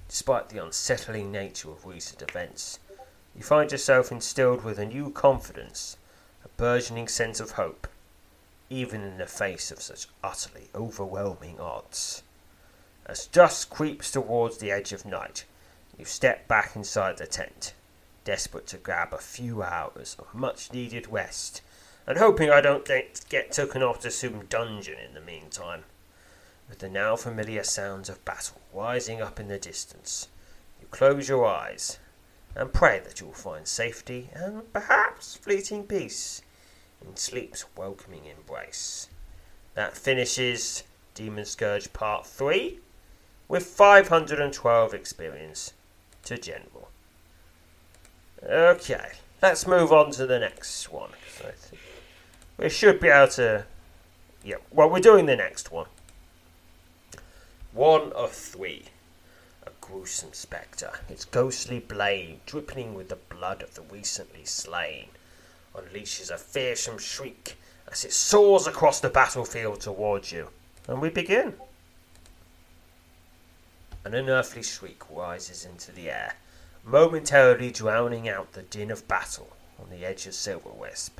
Despite 0.09 0.49
the 0.49 0.61
unsettling 0.61 1.31
nature 1.31 1.71
of 1.71 1.85
recent 1.85 2.21
events, 2.21 2.79
you 3.33 3.43
find 3.43 3.71
yourself 3.71 4.11
instilled 4.11 4.65
with 4.65 4.77
a 4.77 4.85
new 4.85 5.09
confidence, 5.09 5.95
a 6.43 6.49
burgeoning 6.49 7.07
sense 7.07 7.39
of 7.39 7.51
hope, 7.51 7.87
even 8.69 9.01
in 9.03 9.17
the 9.17 9.25
face 9.25 9.71
of 9.71 9.81
such 9.81 10.07
utterly 10.21 10.69
overwhelming 10.75 11.61
odds. 11.61 12.23
As 13.11 13.27
dusk 13.27 13.69
creeps 13.71 14.09
towards 14.09 14.59
the 14.59 14.71
edge 14.71 14.93
of 14.93 15.03
night, 15.03 15.43
you 15.97 16.05
step 16.05 16.47
back 16.47 16.77
inside 16.77 17.17
the 17.17 17.27
tent, 17.27 17.73
desperate 18.23 18.67
to 18.67 18.77
grab 18.77 19.13
a 19.13 19.17
few 19.17 19.61
hours 19.61 20.15
of 20.17 20.33
much 20.33 20.71
needed 20.71 21.11
rest, 21.11 21.61
and 22.07 22.17
hoping 22.17 22.49
I 22.49 22.61
don't 22.61 22.85
get 22.85 23.51
taken 23.51 23.83
off 23.83 23.99
to 24.03 24.11
some 24.11 24.45
dungeon 24.45 24.97
in 24.97 25.13
the 25.13 25.19
meantime. 25.19 25.83
With 26.69 26.79
the 26.79 26.87
now 26.87 27.17
familiar 27.17 27.65
sounds 27.65 28.07
of 28.07 28.23
battle 28.23 28.61
rising 28.73 29.21
up 29.21 29.41
in 29.41 29.49
the 29.49 29.59
distance, 29.59 30.29
you 30.79 30.87
close 30.87 31.27
your 31.27 31.45
eyes 31.45 31.99
and 32.55 32.71
pray 32.71 32.99
that 32.99 33.19
you 33.19 33.25
will 33.25 33.33
find 33.33 33.67
safety 33.67 34.29
and 34.33 34.71
perhaps 34.71 35.35
fleeting 35.35 35.83
peace 35.83 36.41
in 37.05 37.17
sleep's 37.17 37.65
welcoming 37.75 38.23
embrace. 38.23 39.09
That 39.73 39.97
finishes 39.97 40.83
Demon 41.13 41.43
Scourge 41.43 41.91
Part 41.91 42.25
3 42.25 42.79
with 43.51 43.65
512 43.65 44.93
experience 44.93 45.73
to 46.23 46.37
General. 46.37 46.87
Okay, 48.41 49.11
let's 49.41 49.67
move 49.67 49.91
on 49.91 50.11
to 50.11 50.25
the 50.25 50.39
next 50.39 50.89
one. 50.89 51.09
We 52.57 52.69
should 52.69 53.01
be 53.01 53.09
able 53.09 53.27
to. 53.33 53.65
Yeah, 54.41 54.55
well, 54.71 54.89
we're 54.89 55.01
doing 55.01 55.25
the 55.25 55.35
next 55.35 55.69
one. 55.69 55.87
One 57.73 58.13
of 58.13 58.31
three. 58.31 58.85
A 59.67 59.71
gruesome 59.81 60.31
spectre, 60.31 60.93
its 61.09 61.25
ghostly 61.25 61.79
blade 61.79 62.39
dripping 62.45 62.93
with 62.93 63.09
the 63.09 63.17
blood 63.17 63.61
of 63.61 63.73
the 63.73 63.81
recently 63.81 64.45
slain, 64.45 65.07
unleashes 65.75 66.31
a 66.31 66.37
fearsome 66.37 66.97
shriek 66.97 67.57
as 67.91 68.05
it 68.05 68.13
soars 68.13 68.65
across 68.65 69.01
the 69.01 69.09
battlefield 69.09 69.81
towards 69.81 70.31
you. 70.31 70.47
And 70.87 71.01
we 71.01 71.09
begin. 71.09 71.55
An 74.03 74.15
unearthly 74.15 74.63
shriek 74.63 75.03
rises 75.11 75.63
into 75.63 75.91
the 75.91 76.09
air, 76.09 76.35
momentarily 76.83 77.69
drowning 77.69 78.27
out 78.27 78.53
the 78.53 78.63
din 78.63 78.89
of 78.89 79.07
battle 79.07 79.55
on 79.79 79.91
the 79.91 80.03
edge 80.03 80.25
of 80.25 80.33
Silverwisp. 80.33 81.19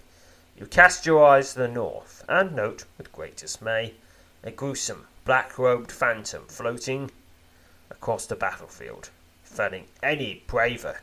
You 0.58 0.66
cast 0.66 1.06
your 1.06 1.24
eyes 1.24 1.54
to 1.54 1.60
the 1.60 1.68
north 1.68 2.26
and 2.28 2.56
note, 2.56 2.86
with 2.98 3.14
great 3.14 3.38
dismay, 3.38 3.94
a 4.44 4.50
gruesome, 4.50 5.08
black 5.26 5.60
robed 5.60 5.92
phantom 5.92 6.48
floating 6.48 7.12
across 7.92 8.26
the 8.26 8.36
battlefield, 8.36 9.12
felling 9.44 9.88
any 10.02 10.44
braver, 10.48 11.02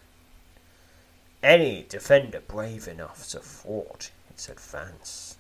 any 1.45 1.87
defender 1.89 2.41
brave 2.41 2.89
enough 2.89 3.29
to 3.29 3.39
thwart 3.39 4.11
its 4.29 4.49
advance. 4.49 5.38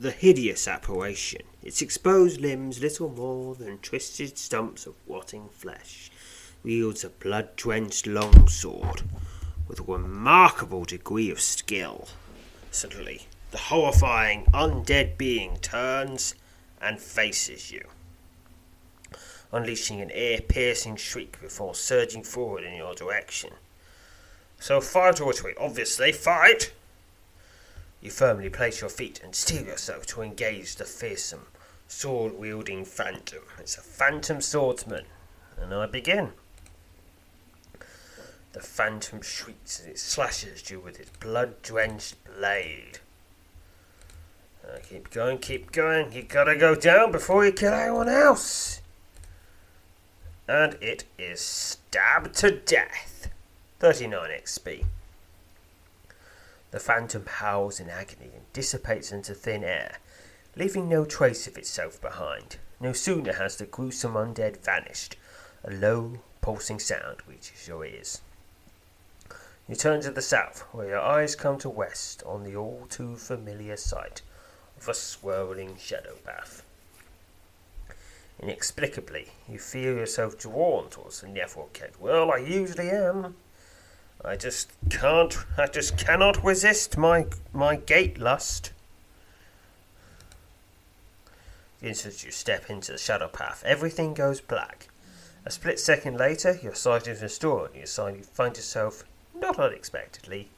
The 0.00 0.12
hideous 0.12 0.68
apparition, 0.68 1.42
its 1.60 1.82
exposed 1.82 2.40
limbs 2.40 2.78
little 2.78 3.08
more 3.08 3.56
than 3.56 3.78
twisted 3.78 4.38
stumps 4.38 4.86
of 4.86 4.94
rotting 5.08 5.48
flesh, 5.48 6.08
wields 6.62 7.02
a 7.02 7.08
blood 7.08 7.56
drenched 7.56 8.06
longsword 8.06 9.02
with 9.66 9.80
a 9.80 9.82
remarkable 9.82 10.84
degree 10.84 11.32
of 11.32 11.40
skill. 11.40 12.06
Suddenly, 12.70 13.26
the 13.50 13.58
horrifying 13.58 14.44
undead 14.54 15.18
being 15.18 15.56
turns 15.56 16.36
and 16.80 17.00
faces 17.00 17.72
you, 17.72 17.84
unleashing 19.50 20.00
an 20.00 20.12
ear 20.14 20.40
piercing 20.40 20.94
shriek 20.94 21.40
before 21.40 21.74
surging 21.74 22.22
forward 22.22 22.62
in 22.62 22.76
your 22.76 22.94
direction. 22.94 23.50
So, 24.60 24.80
fight 24.80 25.20
or 25.20 25.30
retreat, 25.30 25.56
obviously, 25.58 26.12
fight! 26.12 26.72
You 28.00 28.10
firmly 28.10 28.48
place 28.48 28.80
your 28.80 28.90
feet 28.90 29.20
and 29.22 29.34
steel 29.34 29.64
yourself 29.64 30.06
to 30.06 30.22
engage 30.22 30.76
the 30.76 30.84
fearsome, 30.84 31.46
sword 31.88 32.38
wielding 32.38 32.84
phantom. 32.84 33.42
It's 33.58 33.76
a 33.76 33.80
phantom 33.80 34.40
swordsman, 34.40 35.04
and 35.60 35.74
I 35.74 35.86
begin. 35.86 36.32
The 38.52 38.60
phantom 38.60 39.20
shrieks 39.20 39.80
as 39.80 39.86
it 39.86 39.98
slashes 39.98 40.70
you 40.70 40.80
with 40.80 41.00
its 41.00 41.10
blood 41.18 41.60
drenched 41.62 42.16
blade. 42.24 42.98
Uh, 44.64 44.78
keep 44.88 45.10
going, 45.10 45.38
keep 45.38 45.72
going. 45.72 46.12
You 46.12 46.22
gotta 46.22 46.56
go 46.56 46.74
down 46.74 47.10
before 47.10 47.44
you 47.44 47.52
kill 47.52 47.72
anyone 47.72 48.08
else. 48.08 48.80
And 50.46 50.74
it 50.80 51.04
is 51.18 51.40
stabbed 51.40 52.34
to 52.36 52.50
death. 52.50 53.28
39 53.80 54.30
XP. 54.30 54.84
The 56.70 56.80
phantom 56.80 57.24
howls 57.26 57.80
in 57.80 57.88
agony 57.88 58.30
and 58.34 58.52
dissipates 58.52 59.10
into 59.10 59.34
thin 59.34 59.64
air, 59.64 59.98
leaving 60.54 60.88
no 60.88 61.04
trace 61.04 61.46
of 61.46 61.56
itself 61.56 62.00
behind. 62.00 62.56
No 62.80 62.92
sooner 62.92 63.32
has 63.32 63.56
the 63.56 63.66
gruesome 63.66 64.14
undead 64.14 64.58
vanished, 64.58 65.16
a 65.64 65.70
low, 65.70 66.20
pulsing 66.40 66.78
sound 66.78 67.18
reaches 67.26 67.66
your 67.66 67.84
ears. 67.84 68.20
You 69.68 69.76
turn 69.76 70.00
to 70.02 70.10
the 70.10 70.22
south, 70.22 70.60
where 70.72 70.88
your 70.88 71.00
eyes 71.00 71.34
come 71.34 71.58
to 71.58 71.68
west 71.68 72.22
on 72.24 72.44
the 72.44 72.56
all 72.56 72.86
too 72.88 73.16
familiar 73.16 73.76
sight 73.76 74.22
of 74.78 74.88
a 74.88 74.94
swirling 74.94 75.76
shadow 75.78 76.14
path. 76.24 76.64
Inexplicably, 78.40 79.28
you 79.48 79.58
feel 79.58 79.96
yourself 79.96 80.38
drawn 80.38 80.88
towards 80.88 81.20
the 81.20 81.26
Nethergate. 81.26 81.98
Well, 81.98 82.30
I 82.30 82.38
usually 82.38 82.88
am. 82.90 83.36
I 84.24 84.36
just 84.36 84.70
can't. 84.90 85.36
I 85.56 85.66
just 85.66 85.96
cannot 85.96 86.42
resist 86.44 86.96
my 86.96 87.26
my 87.52 87.76
gate 87.76 88.18
lust. 88.18 88.72
The 91.80 91.88
instant 91.88 92.24
you 92.24 92.32
step 92.32 92.68
into 92.68 92.92
the 92.92 92.98
shadow 92.98 93.28
path, 93.28 93.62
everything 93.64 94.14
goes 94.14 94.40
black. 94.40 94.88
A 95.44 95.50
split 95.50 95.78
second 95.78 96.18
later, 96.18 96.58
your 96.60 96.74
sight 96.74 97.06
is 97.06 97.22
restored, 97.22 97.70
and 97.74 98.16
you 98.16 98.22
find 98.24 98.56
yourself, 98.56 99.04
not 99.34 99.58
unexpectedly, 99.58 100.50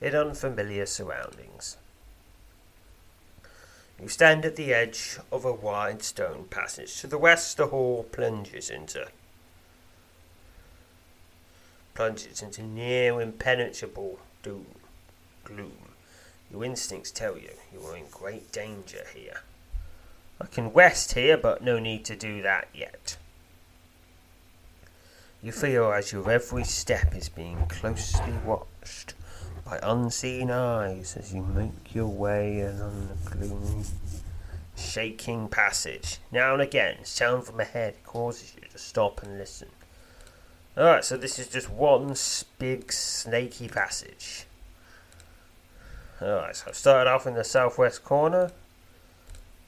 in 0.00 0.14
unfamiliar 0.14 0.84
surroundings. 0.84 1.78
You 4.00 4.08
stand 4.08 4.44
at 4.44 4.56
the 4.56 4.74
edge 4.74 5.18
of 5.32 5.46
a 5.46 5.52
wide 5.52 6.02
stone 6.02 6.44
passage. 6.50 7.00
To 7.00 7.06
the 7.06 7.16
west, 7.16 7.56
the 7.56 7.68
hall 7.68 8.04
plunges 8.04 8.68
into 8.68 9.08
plunges 11.96 12.42
into 12.42 12.62
near 12.62 13.22
impenetrable 13.22 14.18
doom, 14.42 14.66
gloom. 15.44 15.94
Your 16.52 16.62
instincts 16.62 17.10
tell 17.10 17.38
you 17.38 17.50
you 17.72 17.80
are 17.86 17.96
in 17.96 18.04
great 18.10 18.52
danger 18.52 19.02
here. 19.14 19.40
I 20.38 20.46
can 20.46 20.68
rest 20.68 21.14
here, 21.14 21.38
but 21.38 21.62
no 21.62 21.78
need 21.78 22.04
to 22.04 22.14
do 22.14 22.42
that 22.42 22.68
yet. 22.74 23.16
You 25.42 25.52
feel 25.52 25.90
as 25.90 26.12
your 26.12 26.30
every 26.30 26.64
step 26.64 27.14
is 27.14 27.30
being 27.30 27.66
closely 27.66 28.34
watched 28.44 29.14
by 29.64 29.78
unseen 29.82 30.50
eyes 30.50 31.16
as 31.16 31.32
you 31.32 31.42
make 31.42 31.94
your 31.94 32.08
way 32.08 32.60
along 32.60 33.08
the 33.08 33.30
gloomy, 33.30 33.84
shaking 34.76 35.48
passage. 35.48 36.18
Now 36.30 36.52
and 36.52 36.62
again, 36.62 37.04
sound 37.04 37.44
from 37.44 37.58
ahead 37.58 37.94
causes 38.04 38.54
you 38.54 38.68
to 38.68 38.78
stop 38.78 39.22
and 39.22 39.38
listen. 39.38 39.68
Alright, 40.78 41.06
so 41.06 41.16
this 41.16 41.38
is 41.38 41.48
just 41.48 41.70
one 41.70 42.14
big 42.58 42.92
snaky 42.92 43.66
passage. 43.66 44.44
Alright, 46.20 46.56
so 46.56 46.66
I've 46.68 46.76
started 46.76 47.10
off 47.10 47.26
in 47.26 47.32
the 47.32 47.44
southwest 47.44 48.04
corner, 48.04 48.50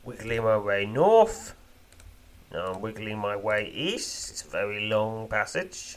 wiggling 0.04 0.42
my 0.42 0.58
way 0.58 0.84
north. 0.84 1.54
Now 2.52 2.72
I'm 2.72 2.82
wiggling 2.82 3.18
my 3.18 3.36
way 3.36 3.70
east. 3.74 4.30
It's 4.30 4.42
a 4.42 4.48
very 4.48 4.86
long 4.86 5.28
passage. 5.28 5.96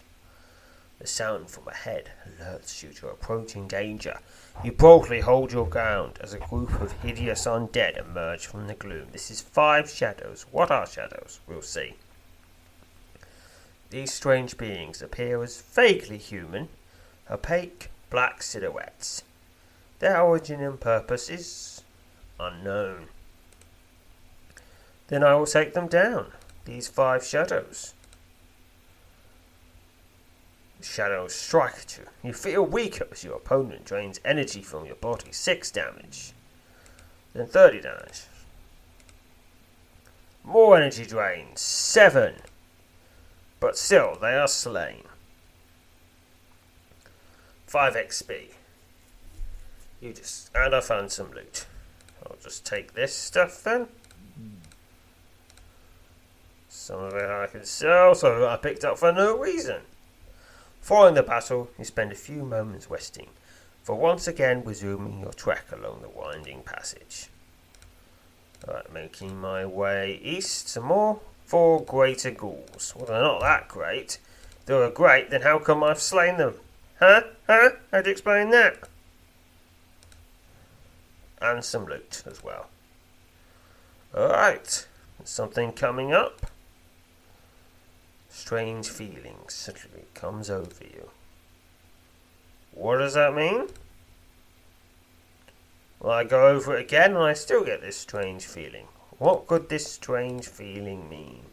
The 0.99 1.07
sound 1.07 1.49
from 1.49 1.67
ahead 1.67 2.11
alerts 2.25 2.81
you 2.81 2.93
to 2.93 3.09
approaching 3.09 3.67
danger. 3.67 4.17
You 4.63 4.71
boldly 4.71 5.19
hold 5.19 5.51
your 5.51 5.67
ground 5.67 6.19
as 6.21 6.33
a 6.33 6.39
group 6.39 6.79
of 6.79 6.93
hideous 7.01 7.45
undead 7.45 7.97
emerge 7.99 8.45
from 8.45 8.67
the 8.67 8.75
gloom. 8.75 9.07
This 9.11 9.29
is 9.29 9.41
five 9.41 9.89
shadows. 9.89 10.45
What 10.51 10.71
are 10.71 10.87
shadows? 10.87 11.41
We'll 11.47 11.63
see. 11.63 11.95
These 13.91 14.13
strange 14.13 14.57
beings 14.57 15.01
appear 15.01 15.43
as 15.43 15.61
vaguely 15.61 16.17
human, 16.17 16.69
opaque 17.29 17.89
black 18.09 18.41
silhouettes. 18.41 19.21
Their 19.99 20.21
origin 20.21 20.61
and 20.61 20.79
purpose 20.79 21.29
is 21.29 21.81
unknown. 22.39 23.09
Then 25.09 25.25
I 25.25 25.35
will 25.35 25.45
take 25.45 25.73
them 25.73 25.89
down, 25.89 26.31
these 26.63 26.87
five 26.87 27.25
shadows. 27.25 27.93
Shadows 30.81 31.35
strike 31.35 31.75
at 31.75 31.97
you. 31.97 32.05
You 32.23 32.33
feel 32.33 32.65
weaker 32.65 33.07
as 33.11 33.25
your 33.25 33.35
opponent 33.35 33.83
drains 33.83 34.21
energy 34.23 34.61
from 34.61 34.85
your 34.85 34.95
body. 34.95 35.33
Six 35.33 35.69
damage. 35.69 36.31
Then 37.33 37.45
30 37.45 37.81
damage. 37.81 38.23
More 40.45 40.77
energy 40.77 41.05
drain. 41.05 41.47
Seven 41.55 42.35
but 43.61 43.77
still, 43.77 44.17
they 44.19 44.33
are 44.33 44.47
slain. 44.49 45.03
5 47.67 47.93
XP. 47.93 48.47
You 50.01 50.11
just. 50.11 50.49
And 50.53 50.75
I 50.75 50.81
found 50.81 51.11
some 51.11 51.31
loot. 51.31 51.67
I'll 52.25 52.35
just 52.43 52.65
take 52.65 52.93
this 52.93 53.15
stuff 53.15 53.63
then. 53.63 53.87
Some 56.67 56.99
of 56.99 57.13
it 57.13 57.29
I 57.29 57.47
can 57.47 57.63
sell, 57.63 58.15
some 58.15 58.33
of 58.33 58.41
it 58.41 58.47
I 58.47 58.57
picked 58.57 58.83
up 58.83 58.97
for 58.97 59.11
no 59.11 59.37
reason. 59.37 59.81
Following 60.81 61.13
the 61.13 61.23
battle, 61.23 61.69
you 61.77 61.85
spend 61.85 62.11
a 62.11 62.15
few 62.15 62.43
moments 62.43 62.89
resting, 62.89 63.27
for 63.83 63.95
once 63.95 64.27
again 64.27 64.63
resuming 64.65 65.19
your 65.19 65.31
trek 65.31 65.65
along 65.71 66.01
the 66.01 66.09
winding 66.09 66.63
passage. 66.63 67.27
Alright, 68.67 68.91
making 68.91 69.39
my 69.39 69.65
way 69.65 70.19
east 70.23 70.69
some 70.69 70.85
more 70.85 71.19
four 71.51 71.83
greater 71.83 72.31
ghouls. 72.31 72.93
Well, 72.95 73.07
they're 73.07 73.21
not 73.21 73.41
that 73.41 73.67
great. 73.67 74.19
They 74.67 74.73
were 74.73 74.89
great, 74.89 75.31
then 75.31 75.41
how 75.41 75.59
come 75.59 75.83
I've 75.83 75.99
slain 75.99 76.37
them? 76.37 76.53
Huh? 76.97 77.23
Huh? 77.45 77.71
How'd 77.91 78.05
you 78.05 78.13
explain 78.13 78.51
that? 78.51 78.77
And 81.41 81.61
some 81.65 81.87
loot 81.87 82.23
as 82.25 82.41
well. 82.41 82.69
Alright. 84.15 84.87
Something 85.25 85.73
coming 85.73 86.13
up. 86.13 86.49
Strange 88.29 88.87
feeling 88.87 89.39
suddenly 89.49 90.05
comes 90.13 90.49
over 90.49 90.85
you. 90.85 91.09
What 92.71 92.99
does 92.99 93.15
that 93.15 93.35
mean? 93.35 93.67
Well, 95.99 96.13
I 96.13 96.23
go 96.23 96.47
over 96.47 96.77
it 96.77 96.85
again 96.85 97.11
and 97.11 97.25
I 97.25 97.33
still 97.33 97.65
get 97.65 97.81
this 97.81 97.97
strange 97.97 98.45
feeling. 98.45 98.87
What 99.21 99.45
could 99.45 99.69
this 99.69 99.85
strange 99.85 100.47
feeling 100.47 101.07
mean? 101.07 101.43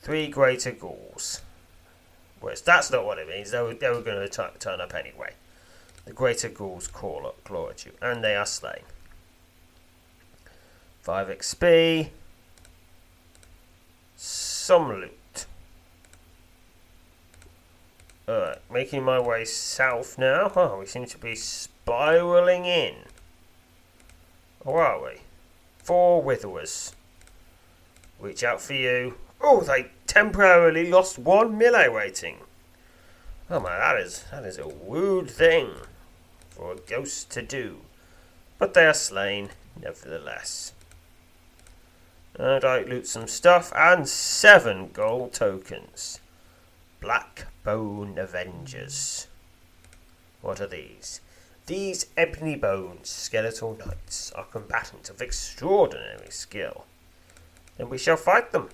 Three 0.00 0.26
greater 0.26 0.72
ghouls. 0.72 1.42
Well, 2.40 2.54
that's 2.64 2.90
not 2.90 3.04
what 3.04 3.18
it 3.18 3.28
means. 3.28 3.50
They 3.50 3.60
were, 3.60 3.74
they 3.74 3.90
were 3.90 4.00
going 4.00 4.26
to 4.26 4.50
turn 4.58 4.80
up 4.80 4.94
anyway. 4.94 5.34
The 6.06 6.14
greater 6.14 6.48
ghouls 6.48 6.86
call 6.86 7.26
up, 7.26 7.46
you, 7.84 7.92
and 8.00 8.24
they 8.24 8.34
are 8.36 8.46
slain. 8.46 8.84
5 11.02 11.28
XP. 11.28 12.08
Some 14.16 14.88
loot. 14.88 15.44
Alright, 18.26 18.62
making 18.72 19.02
my 19.02 19.20
way 19.20 19.44
south 19.44 20.16
now. 20.16 20.50
Oh, 20.56 20.78
we 20.78 20.86
seem 20.86 21.04
to 21.04 21.18
be 21.18 21.34
spiraling 21.34 22.64
in. 22.64 22.94
Or 24.64 24.82
are 24.82 25.04
we? 25.04 25.20
Four 25.82 26.22
witherers. 26.22 26.92
Reach 28.20 28.44
out 28.44 28.60
for 28.60 28.74
you. 28.74 29.16
Oh, 29.40 29.62
they 29.62 29.90
temporarily 30.06 30.90
lost 30.90 31.18
one 31.18 31.56
melee 31.56 31.88
rating. 31.88 32.38
Oh 33.48 33.60
my, 33.60 33.76
that 33.76 33.96
is 33.96 34.24
that 34.30 34.44
is 34.44 34.58
a 34.58 34.68
rude 34.86 35.30
thing 35.30 35.70
for 36.50 36.72
a 36.72 36.76
ghost 36.76 37.30
to 37.30 37.42
do. 37.42 37.78
But 38.58 38.74
they 38.74 38.86
are 38.86 38.94
slain, 38.94 39.50
nevertheless. 39.80 40.74
And 42.38 42.64
I 42.64 42.82
loot 42.82 43.06
some 43.06 43.26
stuff 43.26 43.72
and 43.74 44.08
seven 44.08 44.90
gold 44.92 45.32
tokens. 45.32 46.20
Black 47.00 47.46
Bone 47.64 48.18
Avengers. 48.18 49.26
What 50.42 50.60
are 50.60 50.66
these? 50.66 51.20
These 51.70 52.06
ebony 52.16 52.56
bones 52.56 53.08
skeletal 53.08 53.76
knights 53.76 54.32
are 54.32 54.42
combatants 54.42 55.08
of 55.08 55.22
extraordinary 55.22 56.30
skill. 56.30 56.84
Then 57.78 57.88
we 57.88 57.96
shall 57.96 58.16
fight 58.16 58.50
them. 58.50 58.70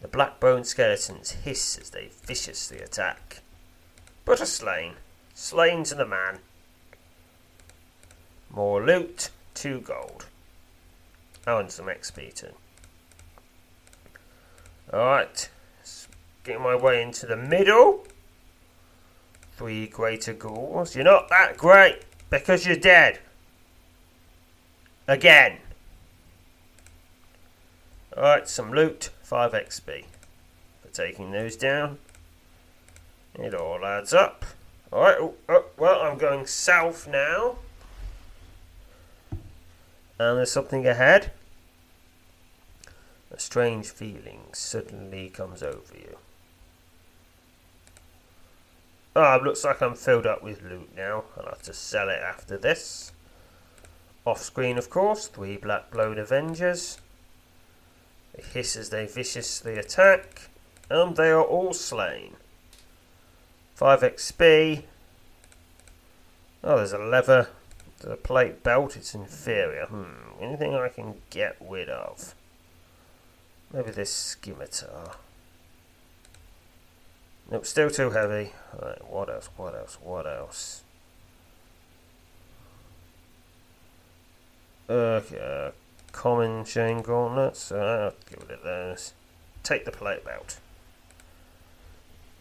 The 0.00 0.06
black 0.06 0.38
bone 0.38 0.62
skeletons 0.62 1.32
hiss 1.32 1.76
as 1.78 1.90
they 1.90 2.10
viciously 2.22 2.78
attack. 2.78 3.42
But 4.24 4.40
are 4.40 4.46
slain. 4.46 4.92
Slain 5.34 5.82
to 5.82 5.96
the 5.96 6.06
man. 6.06 6.38
More 8.48 8.80
loot, 8.80 9.30
two 9.54 9.80
gold. 9.80 10.26
Oh, 11.44 11.58
and 11.58 11.72
some 11.72 11.86
XP 11.86 12.34
too. 12.34 12.52
Alright, 14.92 15.50
getting 16.44 16.62
my 16.62 16.76
way 16.76 17.02
into 17.02 17.26
the 17.26 17.36
middle. 17.36 18.04
Three 19.58 19.88
greater 19.88 20.34
ghouls. 20.34 20.94
You're 20.94 21.04
not 21.04 21.28
that 21.30 21.56
great 21.56 22.04
because 22.30 22.64
you're 22.64 22.76
dead. 22.76 23.18
Again. 25.08 25.58
Alright, 28.16 28.48
some 28.48 28.72
loot. 28.72 29.10
5 29.24 29.50
XP 29.50 30.04
for 30.80 30.88
taking 30.92 31.32
those 31.32 31.56
down. 31.56 31.98
It 33.34 33.52
all 33.52 33.84
adds 33.84 34.14
up. 34.14 34.44
Alright, 34.92 35.16
oh, 35.18 35.34
oh, 35.48 35.64
well, 35.76 36.02
I'm 36.02 36.18
going 36.18 36.46
south 36.46 37.08
now. 37.08 37.58
And 39.32 40.38
there's 40.38 40.52
something 40.52 40.86
ahead. 40.86 41.32
A 43.32 43.40
strange 43.40 43.86
feeling 43.90 44.42
suddenly 44.52 45.28
comes 45.28 45.64
over 45.64 45.94
you. 45.96 46.16
Ah, 49.20 49.36
oh, 49.36 49.44
looks 49.44 49.64
like 49.64 49.82
I'm 49.82 49.96
filled 49.96 50.28
up 50.28 50.44
with 50.44 50.62
loot 50.62 50.90
now. 50.96 51.24
I'll 51.36 51.46
have 51.46 51.62
to 51.62 51.74
sell 51.74 52.08
it 52.08 52.22
after 52.22 52.56
this. 52.56 53.10
Off 54.24 54.40
screen, 54.40 54.78
of 54.78 54.90
course, 54.90 55.26
three 55.26 55.56
Black 55.56 55.90
Bone 55.90 56.20
Avengers. 56.20 57.00
They 58.32 58.44
hiss 58.44 58.76
as 58.76 58.90
they 58.90 59.06
viciously 59.06 59.76
attack, 59.76 60.50
and 60.88 61.16
they 61.16 61.32
are 61.32 61.42
all 61.42 61.72
slain. 61.72 62.36
5 63.74 64.02
XP. 64.02 64.84
Oh, 66.62 66.76
there's 66.76 66.92
a 66.92 66.98
lever. 66.98 67.48
A 68.06 68.14
plate 68.14 68.62
belt. 68.62 68.96
It's 68.96 69.16
inferior. 69.16 69.86
Hmm. 69.86 70.40
Anything 70.40 70.76
I 70.76 70.90
can 70.90 71.16
get 71.30 71.56
rid 71.60 71.88
of? 71.88 72.36
Maybe 73.72 73.90
this 73.90 74.12
scimitar. 74.12 75.16
Nope, 77.50 77.64
still 77.64 77.90
too 77.90 78.10
heavy. 78.10 78.52
Right, 78.80 79.10
what 79.10 79.30
else? 79.30 79.48
What 79.56 79.74
else? 79.74 79.98
What 80.02 80.26
else? 80.26 80.82
Okay, 84.90 85.38
uh, 85.38 85.70
common 86.12 86.64
chain 86.64 87.00
gauntlets. 87.00 87.60
So 87.60 87.80
I'll 87.80 88.14
get 88.28 88.40
rid 88.42 88.58
of 88.58 88.64
those. 88.64 89.14
Take 89.62 89.86
the 89.86 89.90
plate 89.90 90.24
belt. 90.24 90.58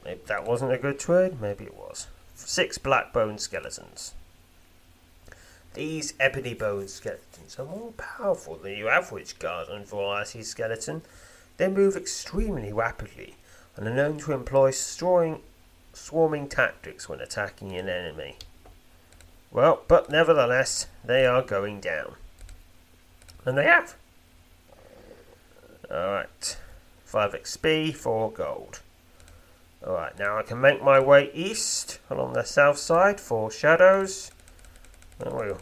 Maybe 0.03 0.21
that 0.27 0.45
wasn't 0.45 0.73
a 0.73 0.77
good 0.77 0.99
trade. 0.99 1.41
Maybe 1.41 1.65
it 1.65 1.75
was. 1.75 2.07
Six 2.35 2.77
black 2.77 3.13
bone 3.13 3.37
skeletons. 3.37 4.13
These 5.73 6.13
ebony 6.19 6.53
bone 6.53 6.87
skeletons 6.87 7.57
are 7.59 7.65
more 7.65 7.91
powerful 7.97 8.55
than 8.55 8.77
your 8.77 8.89
average 8.89 9.39
garden 9.39 9.85
variety 9.85 10.43
skeleton. 10.43 11.01
They 11.57 11.67
move 11.67 11.95
extremely 11.95 12.73
rapidly 12.73 13.35
and 13.77 13.87
are 13.87 13.93
known 13.93 14.17
to 14.17 14.33
employ 14.33 14.71
swarming, 14.71 15.41
swarming 15.93 16.49
tactics 16.49 17.07
when 17.07 17.21
attacking 17.21 17.73
an 17.73 17.87
enemy. 17.87 18.35
Well, 19.51 19.83
but 19.87 20.09
nevertheless, 20.09 20.87
they 21.05 21.25
are 21.25 21.41
going 21.41 21.79
down. 21.79 22.15
And 23.45 23.57
they 23.57 23.63
have. 23.63 23.95
Alright. 25.89 26.57
5 27.05 27.31
XP, 27.33 27.95
4 27.95 28.31
gold. 28.31 28.81
Alright, 29.85 30.19
now 30.19 30.37
I 30.37 30.41
can 30.41 30.59
make 30.59 30.83
my 30.83 30.99
way 30.99 31.31
east 31.33 31.99
along 32.09 32.33
the 32.33 32.43
south 32.43 32.77
side 32.77 33.21
for 33.21 33.49
shadows. 33.49 34.31
Well, 35.19 35.39
we 35.39 35.53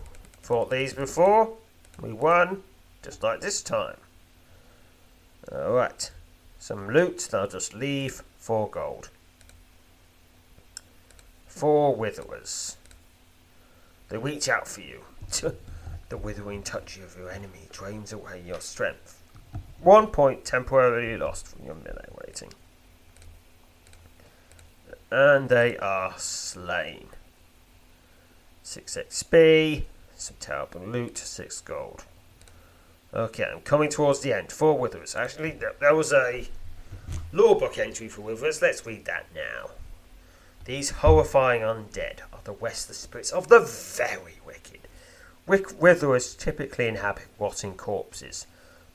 fought 0.42 0.72
these 0.72 0.94
before. 0.94 1.54
We 2.02 2.14
won, 2.14 2.64
just 3.04 3.22
like 3.22 3.42
this 3.42 3.62
time. 3.62 3.98
Alright. 5.52 6.12
Some 6.66 6.90
loot 6.90 7.28
that 7.30 7.40
I'll 7.40 7.48
just 7.48 7.76
leave 7.76 8.24
for 8.40 8.68
gold. 8.68 9.12
Four 11.46 11.96
witherers. 11.96 12.78
They 14.10 14.18
reach 14.18 14.50
out 14.50 14.68
for 14.68 14.82
you. 14.82 15.02
the 16.10 16.18
withering 16.18 16.64
touch 16.64 16.98
of 16.98 17.16
your 17.20 17.30
enemy 17.30 17.68
drains 17.72 18.12
away 18.12 18.42
your 18.44 18.62
strength. 18.62 19.22
One 19.80 20.08
point 20.08 20.44
temporarily 20.44 21.16
lost 21.18 21.48
from 21.50 21.68
your 21.68 21.76
melee 21.76 22.10
rating. 22.26 22.54
And 25.12 25.50
they 25.50 25.78
are 25.78 26.16
slain. 26.18 27.10
6 28.64 28.98
XP, 29.08 29.84
some 30.16 30.38
terrible 30.40 30.82
loot, 30.82 31.16
6 31.20 31.62
gold. 31.62 32.06
Okay, 33.16 33.46
I'm 33.46 33.62
coming 33.62 33.90
towards 33.90 34.20
the 34.20 34.34
end. 34.34 34.52
For 34.52 34.78
Withers. 34.78 35.16
Actually, 35.16 35.52
there 35.80 35.96
was 35.96 36.12
a 36.12 36.50
law 37.32 37.58
book 37.58 37.78
entry 37.78 38.10
for 38.10 38.22
Withers. 38.22 38.62
Let's 38.62 38.86
read 38.86 39.06
that 39.06 39.28
now. 39.34 39.70
These 40.66 40.90
horrifying 40.90 41.62
undead 41.62 42.22
are 42.34 42.42
the 42.44 42.52
Western 42.52 42.96
spirits 42.96 43.32
of 43.32 43.48
the 43.48 43.62
very 43.62 44.40
wicked. 44.46 44.82
Wick 45.48 45.68
Witherers 45.80 46.38
typically 46.38 46.88
inhabit 46.88 47.28
rotting 47.40 47.76
corpses, 47.76 48.48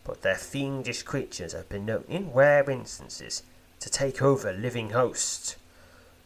but 0.05 0.21
their 0.21 0.35
fiendish 0.35 1.03
creatures 1.05 1.53
have 1.53 1.69
been 1.71 1.87
known, 1.87 2.05
in 2.07 2.33
rare 2.33 2.69
instances, 2.69 3.43
to 3.79 3.89
take 3.89 4.21
over 4.21 4.53
living 4.53 4.91
hosts. 4.91 5.57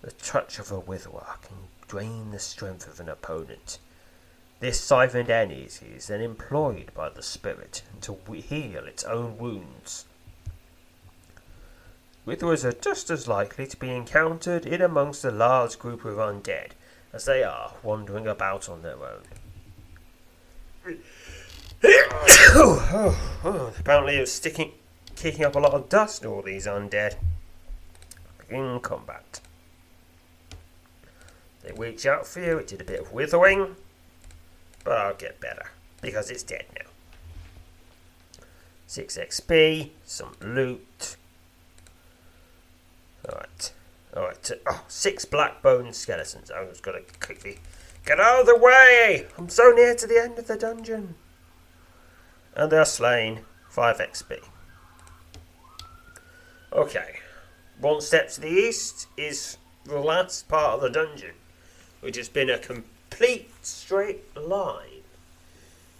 The 0.02 0.10
touch 0.12 0.58
of 0.58 0.72
a 0.72 0.80
Witherer 0.80 1.40
can 1.42 1.68
drain 1.86 2.32
the 2.32 2.40
strength 2.40 2.88
of 2.88 2.98
an 2.98 3.08
opponent 3.08 3.78
this 4.60 4.80
siphoned 4.80 5.30
energy 5.30 5.92
is 5.96 6.06
then 6.06 6.20
employed 6.20 6.90
by 6.94 7.08
the 7.08 7.22
spirit 7.22 7.82
to 8.00 8.16
heal 8.32 8.86
its 8.86 9.04
own 9.04 9.38
wounds. 9.38 10.06
Witherers 12.26 12.64
are 12.64 12.72
just 12.72 13.10
as 13.10 13.28
likely 13.28 13.66
to 13.66 13.76
be 13.76 13.90
encountered 13.90 14.64
in 14.64 14.80
amongst 14.80 15.24
a 15.24 15.30
large 15.30 15.78
group 15.78 16.04
of 16.04 16.16
undead 16.16 16.70
as 17.12 17.26
they 17.26 17.44
are 17.44 17.74
wandering 17.82 18.26
about 18.26 18.68
on 18.68 18.82
their 18.82 18.96
own. 18.96 20.98
oh, 21.84 22.88
oh, 22.92 23.38
oh, 23.44 23.72
apparently 23.78 24.16
it's 24.16 24.32
sticking, 24.32 24.72
kicking 25.14 25.44
up 25.44 25.54
a 25.54 25.58
lot 25.58 25.74
of 25.74 25.88
dust, 25.88 26.24
all 26.24 26.42
these 26.42 26.66
undead. 26.66 27.16
In 28.50 28.80
combat. 28.80 29.40
They 31.62 31.72
reach 31.72 32.06
out 32.06 32.26
for 32.26 32.40
you, 32.40 32.58
it 32.58 32.66
did 32.66 32.80
a 32.80 32.84
bit 32.84 33.00
of 33.00 33.12
withering. 33.12 33.76
But 34.84 34.98
I'll 34.98 35.14
get 35.14 35.40
better 35.40 35.70
because 36.00 36.30
it's 36.30 36.42
dead 36.42 36.66
now. 36.74 36.90
6 38.86 39.18
XP, 39.18 39.90
some 40.04 40.32
loot. 40.40 41.16
Alright. 43.26 43.72
Alright, 44.14 44.50
oh, 44.66 44.84
six 44.86 45.24
black 45.24 45.62
bone 45.62 45.92
skeletons. 45.92 46.50
I 46.50 46.62
was 46.62 46.80
going 46.80 47.02
to 47.02 47.18
quickly 47.18 47.58
get 48.06 48.20
out 48.20 48.40
of 48.42 48.46
the 48.46 48.56
way! 48.56 49.26
I'm 49.36 49.48
so 49.48 49.72
near 49.72 49.94
to 49.96 50.06
the 50.06 50.22
end 50.22 50.38
of 50.38 50.46
the 50.46 50.56
dungeon. 50.56 51.16
And 52.54 52.70
they're 52.70 52.84
slain. 52.84 53.40
5 53.70 53.98
XP. 53.98 54.38
Okay. 56.72 57.18
One 57.80 58.00
step 58.00 58.28
to 58.30 58.40
the 58.40 58.48
east 58.48 59.08
is 59.16 59.56
the 59.84 59.98
last 59.98 60.48
part 60.48 60.74
of 60.74 60.80
the 60.80 60.90
dungeon, 60.90 61.34
which 62.00 62.16
has 62.16 62.28
been 62.28 62.50
a 62.50 62.58
complete 63.14 63.48
straight 63.64 64.36
line. 64.36 65.02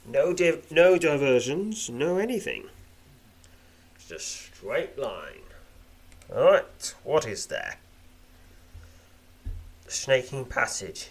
No 0.05 0.33
div- 0.33 0.71
no 0.73 0.99
diversions, 0.99 1.89
no 1.89 2.19
anything. 2.19 2.65
It's 3.95 4.11
a 4.11 4.19
straight 4.19 4.99
line. 4.99 5.47
Alright, 6.29 6.95
what 7.05 7.25
is 7.25 7.47
there? 7.47 7.77
The 9.85 9.93
snaking 9.93 10.47
passage 10.47 11.11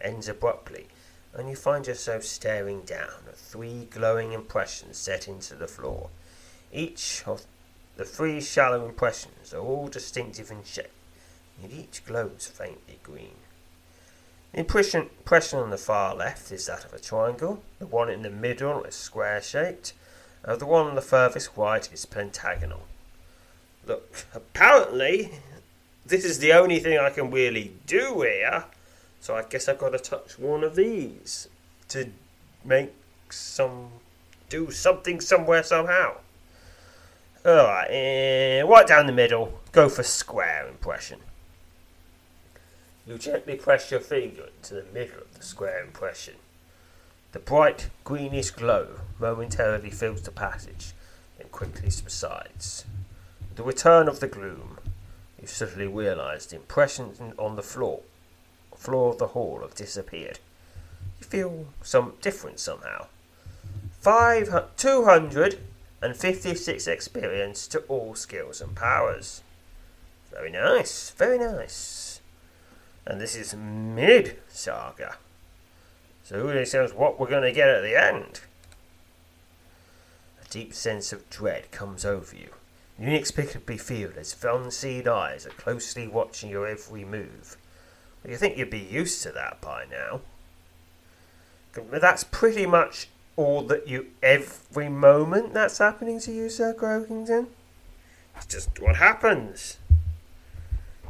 ends 0.00 0.28
abruptly, 0.28 0.86
and 1.34 1.50
you 1.50 1.56
find 1.56 1.86
yourself 1.86 2.24
staring 2.24 2.80
down 2.80 3.28
at 3.28 3.36
three 3.36 3.86
glowing 3.90 4.32
impressions 4.32 4.96
set 4.96 5.28
into 5.28 5.54
the 5.54 5.68
floor. 5.68 6.08
Each 6.72 7.22
of 7.26 7.42
the 7.96 8.06
three 8.06 8.40
shallow 8.40 8.86
impressions 8.86 9.52
are 9.52 9.60
all 9.60 9.88
distinctive 9.88 10.50
in 10.50 10.64
shape, 10.64 10.86
and 11.62 11.70
each 11.70 12.02
glows 12.06 12.46
faintly 12.46 12.98
green. 13.02 13.36
Impression, 14.54 15.08
impression 15.18 15.58
on 15.58 15.70
the 15.70 15.76
far 15.76 16.14
left 16.14 16.52
is 16.52 16.66
that 16.66 16.84
of 16.84 16.92
a 16.92 16.98
triangle, 17.00 17.62
the 17.80 17.86
one 17.86 18.08
in 18.08 18.22
the 18.22 18.30
middle 18.30 18.84
is 18.84 18.94
square 18.94 19.42
shaped, 19.42 19.92
and 20.44 20.60
the 20.60 20.66
one 20.66 20.86
on 20.86 20.94
the 20.94 21.02
furthest 21.02 21.50
right 21.56 21.92
is 21.92 22.06
pentagonal. 22.06 22.82
Look, 23.84 24.26
apparently, 24.32 25.32
this 26.06 26.24
is 26.24 26.38
the 26.38 26.52
only 26.52 26.78
thing 26.78 26.98
I 26.98 27.10
can 27.10 27.32
really 27.32 27.72
do 27.86 28.22
here, 28.22 28.66
so 29.20 29.34
I 29.34 29.42
guess 29.42 29.68
I've 29.68 29.78
got 29.78 29.90
to 29.90 29.98
touch 29.98 30.38
one 30.38 30.62
of 30.62 30.76
these 30.76 31.48
to 31.88 32.10
make 32.64 32.92
some. 33.30 33.90
do 34.48 34.70
something 34.70 35.20
somewhere 35.20 35.64
somehow. 35.64 36.14
Alright, 37.44 37.90
uh, 37.90 38.66
right 38.68 38.86
down 38.86 39.06
the 39.06 39.12
middle, 39.12 39.58
go 39.72 39.88
for 39.88 40.04
square 40.04 40.68
impression. 40.68 41.18
You 43.06 43.18
gently 43.18 43.56
press 43.56 43.90
your 43.90 44.00
finger 44.00 44.48
into 44.56 44.74
the 44.74 44.86
middle 44.92 45.20
of 45.20 45.36
the 45.36 45.44
square 45.44 45.84
impression. 45.84 46.36
The 47.32 47.38
bright 47.38 47.90
greenish 48.02 48.50
glow 48.50 49.00
momentarily 49.18 49.90
fills 49.90 50.22
the 50.22 50.30
passage, 50.30 50.94
then 51.36 51.48
quickly 51.48 51.90
subsides. 51.90 52.86
With 53.48 53.56
the 53.56 53.62
return 53.62 54.08
of 54.08 54.20
the 54.20 54.28
gloom, 54.28 54.78
you 55.38 55.46
suddenly 55.46 55.86
realize 55.86 56.46
the 56.46 56.56
impressions 56.56 57.20
on 57.38 57.56
the 57.56 57.62
floor, 57.62 58.00
floor 58.74 59.12
of 59.12 59.18
the 59.18 59.26
hall 59.28 59.60
have 59.60 59.74
disappeared. 59.74 60.38
You 61.20 61.26
feel 61.26 61.66
some 61.82 62.14
different 62.22 62.58
somehow. 62.58 63.08
Five, 64.00 64.48
256 64.76 66.86
experience 66.86 67.66
to 67.68 67.80
all 67.80 68.14
skills 68.14 68.60
and 68.60 68.74
powers. 68.74 69.42
Very 70.30 70.50
nice, 70.50 71.10
very 71.10 71.38
nice. 71.38 72.03
And 73.06 73.20
this 73.20 73.36
is 73.36 73.54
mid 73.54 74.38
saga. 74.48 75.16
So 76.22 76.40
who 76.40 76.54
knows 76.54 76.94
what 76.94 77.20
we're 77.20 77.28
going 77.28 77.42
to 77.42 77.52
get 77.52 77.68
at 77.68 77.82
the 77.82 78.02
end? 78.02 78.40
A 80.42 80.48
deep 80.48 80.72
sense 80.72 81.12
of 81.12 81.28
dread 81.28 81.70
comes 81.70 82.04
over 82.04 82.34
you. 82.34 82.48
You 82.98 83.08
inexplicably 83.08 83.76
feel 83.76 84.10
as 84.16 84.32
if 84.32 84.44
unseen 84.44 85.06
eyes 85.08 85.46
are 85.46 85.50
closely 85.50 86.08
watching 86.08 86.48
your 86.48 86.66
every 86.66 87.04
move. 87.04 87.56
Well, 88.22 88.30
you 88.30 88.38
think 88.38 88.56
you'd 88.56 88.70
be 88.70 88.78
used 88.78 89.22
to 89.24 89.32
that 89.32 89.60
by 89.60 89.84
now. 89.90 90.20
That's 91.90 92.24
pretty 92.24 92.66
much 92.66 93.08
all 93.36 93.62
that 93.62 93.88
you 93.88 94.06
every 94.22 94.88
moment 94.88 95.52
that's 95.52 95.78
happening 95.78 96.20
to 96.20 96.32
you, 96.32 96.48
Sir 96.48 96.72
Croakington. 96.72 97.48
It's 98.36 98.46
just 98.46 98.80
what 98.80 98.96
happens. 98.96 99.78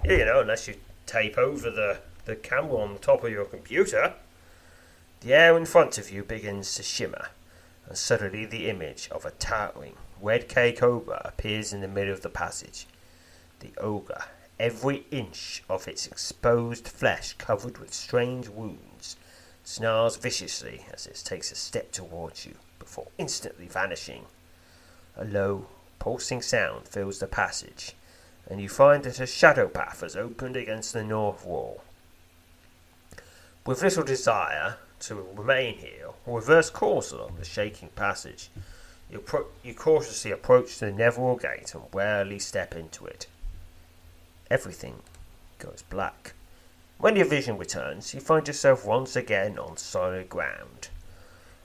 You 0.04 0.24
know, 0.24 0.40
unless 0.40 0.66
you 0.66 0.74
tape 1.06 1.38
over 1.38 1.70
the, 1.70 1.98
the 2.24 2.36
camera 2.36 2.76
on 2.76 2.94
the 2.94 2.98
top 2.98 3.24
of 3.24 3.30
your 3.30 3.44
computer. 3.44 4.14
The 5.20 5.34
air 5.34 5.56
in 5.56 5.66
front 5.66 5.98
of 5.98 6.10
you 6.10 6.22
begins 6.22 6.74
to 6.74 6.82
shimmer, 6.82 7.28
and 7.86 7.96
suddenly 7.96 8.44
the 8.44 8.68
image 8.68 9.08
of 9.10 9.24
a 9.24 9.30
towering 9.32 9.96
red 10.20 10.48
cake 10.48 10.82
ogre 10.82 11.20
appears 11.24 11.72
in 11.72 11.80
the 11.80 11.88
middle 11.88 12.12
of 12.12 12.22
the 12.22 12.28
passage. 12.28 12.86
The 13.60 13.72
ogre, 13.78 14.24
every 14.58 15.04
inch 15.10 15.62
of 15.68 15.86
its 15.88 16.06
exposed 16.06 16.88
flesh 16.88 17.34
covered 17.34 17.78
with 17.78 17.92
strange 17.92 18.48
wounds, 18.48 19.16
snarls 19.64 20.16
viciously 20.16 20.86
as 20.92 21.06
it 21.06 21.22
takes 21.24 21.50
a 21.52 21.56
step 21.56 21.92
towards 21.92 22.46
you 22.46 22.54
before 22.78 23.08
instantly 23.18 23.66
vanishing. 23.66 24.26
A 25.16 25.24
low, 25.24 25.66
pulsing 25.98 26.42
sound 26.42 26.88
fills 26.88 27.18
the 27.18 27.26
passage, 27.26 27.94
and 28.48 28.60
you 28.60 28.68
find 28.68 29.04
that 29.04 29.20
a 29.20 29.26
shadow 29.26 29.68
path 29.68 30.00
has 30.00 30.16
opened 30.16 30.56
against 30.56 30.92
the 30.92 31.04
north 31.04 31.44
wall. 31.44 31.82
With 33.66 33.82
little 33.82 34.04
desire 34.04 34.76
to 35.00 35.26
remain 35.34 35.78
here 35.78 36.08
or 36.26 36.38
reverse 36.38 36.70
course 36.70 37.12
along 37.12 37.36
the 37.38 37.44
shaking 37.44 37.88
passage, 37.90 38.50
you, 39.10 39.18
pro- 39.18 39.46
you 39.62 39.74
cautiously 39.74 40.30
approach 40.30 40.78
the 40.78 40.86
Netherwall 40.86 41.40
gate 41.40 41.74
and 41.74 41.84
warily 41.92 42.38
step 42.38 42.74
into 42.74 43.06
it. 43.06 43.26
Everything 44.50 44.96
goes 45.58 45.82
black. 45.88 46.34
When 46.98 47.16
your 47.16 47.26
vision 47.26 47.58
returns, 47.58 48.14
you 48.14 48.20
find 48.20 48.46
yourself 48.46 48.86
once 48.86 49.16
again 49.16 49.58
on 49.58 49.76
solid 49.76 50.28
ground, 50.28 50.88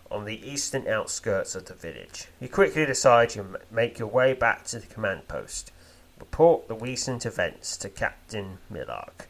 on 0.10 0.26
the 0.26 0.50
eastern 0.50 0.88
outskirts 0.88 1.56
of 1.56 1.66
the 1.66 1.74
village. 1.74 2.28
You 2.40 2.50
quickly 2.50 2.86
decide 2.86 3.36
you 3.36 3.58
make 3.70 4.00
your 4.00 4.08
way 4.08 4.34
back 4.34 4.66
to 4.66 4.80
the 4.80 4.88
command 4.88 5.28
post, 5.28 5.72
report 6.20 6.68
the 6.68 6.76
recent 6.76 7.26
events 7.26 7.78
to 7.78 7.90
Captain 7.90 8.58
Millark. 8.72 9.28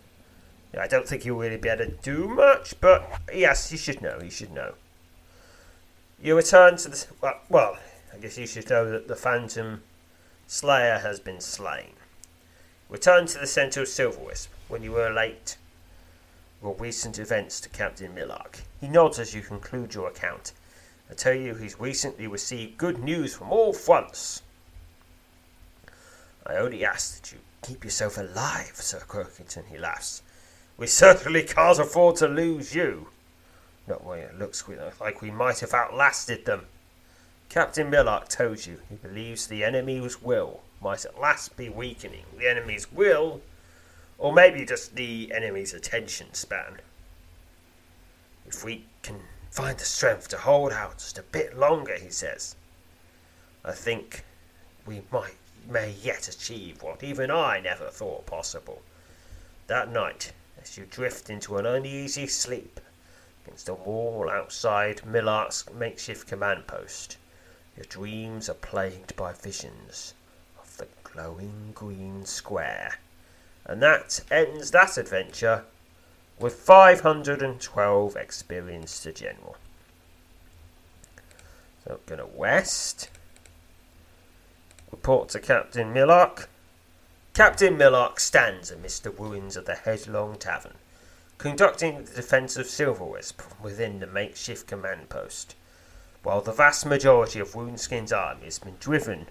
I 0.78 0.88
don't 0.88 1.08
think 1.08 1.26
you'll 1.26 1.40
really 1.40 1.58
be 1.58 1.70
able 1.70 1.86
to 1.86 1.92
do 1.92 2.28
much, 2.28 2.80
but 2.80 3.22
yes, 3.34 3.72
you 3.72 3.78
should 3.78 4.02
know. 4.02 4.20
You 4.24 4.30
should 4.30 4.52
know. 4.52 4.76
You 6.22 6.36
return 6.36 6.78
to 6.78 6.90
the 6.90 7.06
well. 7.22 7.40
well 7.50 7.78
I 8.14 8.18
guess 8.18 8.38
you 8.38 8.48
should 8.48 8.70
know 8.70 8.90
that 8.92 9.08
the 9.08 9.16
Phantom 9.16 9.82
Slayer 10.48 11.00
has 11.00 11.20
been 11.20 11.42
slain. 11.42 11.94
Return 12.90 13.26
to 13.28 13.40
the 13.40 13.48
centre 13.48 13.82
of 13.82 13.88
Silverwisp 13.88 14.48
when 14.68 14.84
you 14.84 14.92
were 14.92 15.10
late 15.10 15.58
your 16.62 16.76
recent 16.76 17.20
events 17.20 17.62
to 17.62 17.70
Captain 17.70 18.14
Millark. 18.14 18.62
He 18.82 18.88
nods 18.88 19.20
as 19.20 19.34
you 19.34 19.42
conclude 19.42 19.94
your 19.94 20.10
account. 20.10 20.52
I 21.10 21.14
tell 21.14 21.34
you 21.34 21.56
he's 21.56 21.80
recently 21.80 22.28
received 22.28 22.78
good 22.78 23.00
news 23.00 23.34
from 23.34 23.52
all 23.52 23.74
fronts. 23.74 24.44
I 26.46 26.56
only 26.56 26.86
ask 26.86 27.22
that 27.22 27.32
you 27.32 27.40
keep 27.62 27.84
yourself 27.84 28.18
alive, 28.18 28.76
Sir 28.76 29.00
Croakington, 29.08 29.66
he 29.70 29.78
laughs. 29.78 30.22
We 30.78 30.88
certainly 30.88 31.44
can't 31.44 31.80
afford 31.80 32.16
to 32.18 32.28
lose 32.28 32.74
you. 32.74 33.10
Not 33.88 34.04
when 34.04 34.20
it 34.20 34.40
looks 34.40 34.64
like 35.00 35.22
we 35.22 35.32
might 35.32 35.60
have 35.60 35.74
outlasted 35.74 36.46
them. 36.46 36.68
Captain 37.50 37.90
Millark 37.90 38.28
told 38.30 38.66
you 38.66 38.80
he 38.90 38.96
believes 38.96 39.48
the 39.48 39.64
enemy's 39.64 40.22
will 40.22 40.62
might 40.82 41.04
at 41.06 41.20
last 41.20 41.58
be 41.58 41.68
weakening. 41.68 42.24
The 42.38 42.50
enemy's 42.50 42.92
will 42.92 43.42
or 44.20 44.34
maybe 44.34 44.66
just 44.66 44.96
the 44.96 45.32
enemy's 45.34 45.74
attention 45.74 46.34
span. 46.34 46.80
If 48.46 48.64
we 48.64 48.86
can 49.02 49.22
find 49.50 49.78
the 49.78 49.86
strength 49.86 50.28
to 50.30 50.38
hold 50.38 50.74
out 50.74 51.00
just 51.00 51.18
a 51.18 51.24
bit 51.24 51.58
longer, 51.58 51.98
he 51.98 52.10
says, 52.10 52.56
I 53.64 53.72
think 53.72 54.26
we 54.86 55.02
might 55.12 55.36
may 55.68 55.92
yet 55.92 56.28
achieve 56.28 56.82
what 56.82 57.04
even 57.04 57.32
I 57.32 57.60
never 57.60 57.90
thought 57.90 58.26
possible. 58.26 58.82
That 59.68 59.92
night, 59.92 60.32
as 60.62 60.78
you 60.78 60.86
drift 60.86 61.30
into 61.30 61.58
an 61.58 61.66
uneasy 61.66 62.28
sleep 62.28 62.80
against 63.44 63.70
a 63.70 63.74
wall 63.74 64.30
outside 64.30 65.06
Millark's 65.06 65.70
makeshift 65.72 66.28
command 66.28 66.68
post, 66.68 67.18
your 67.76 67.86
dreams 67.86 68.50
are 68.50 68.56
plagued 68.56 69.16
by 69.16 69.34
visions 69.34 70.14
of 70.62 70.78
the 70.78 70.88
glowing 71.04 71.72
green 71.74 72.26
square 72.26 72.98
and 73.70 73.84
that 73.84 74.20
ends 74.32 74.72
that 74.72 74.98
adventure 74.98 75.64
with 76.40 76.56
512 76.56 78.16
experience 78.16 79.00
to 79.02 79.12
general. 79.12 79.58
So 81.84 82.00
going 82.08 82.18
to 82.18 82.26
west. 82.26 83.10
Report 84.92 85.30
to 85.30 85.40
Captain 85.40 85.94
Millark. 85.94 86.48
Captain 87.34 87.78
Millark 87.78 88.20
stands 88.20 88.72
amidst 88.72 89.04
the 89.04 89.12
ruins 89.12 89.56
of 89.56 89.66
the 89.66 89.76
Headlong 89.76 90.38
Tavern, 90.38 90.76
conducting 91.38 92.06
the 92.06 92.12
defence 92.12 92.58
of 92.58 92.66
Silverwisp 92.66 93.42
within 93.62 94.00
the 94.00 94.08
makeshift 94.08 94.68
command 94.68 95.10
post, 95.10 95.56
while 96.24 96.42
the 96.42 96.52
vast 96.52 96.86
majority 96.86 97.40
of 97.40 97.54
Runeskin's 97.54 98.12
army 98.12 98.46
has 98.46 98.60
been 98.60 98.78
driven 98.80 99.28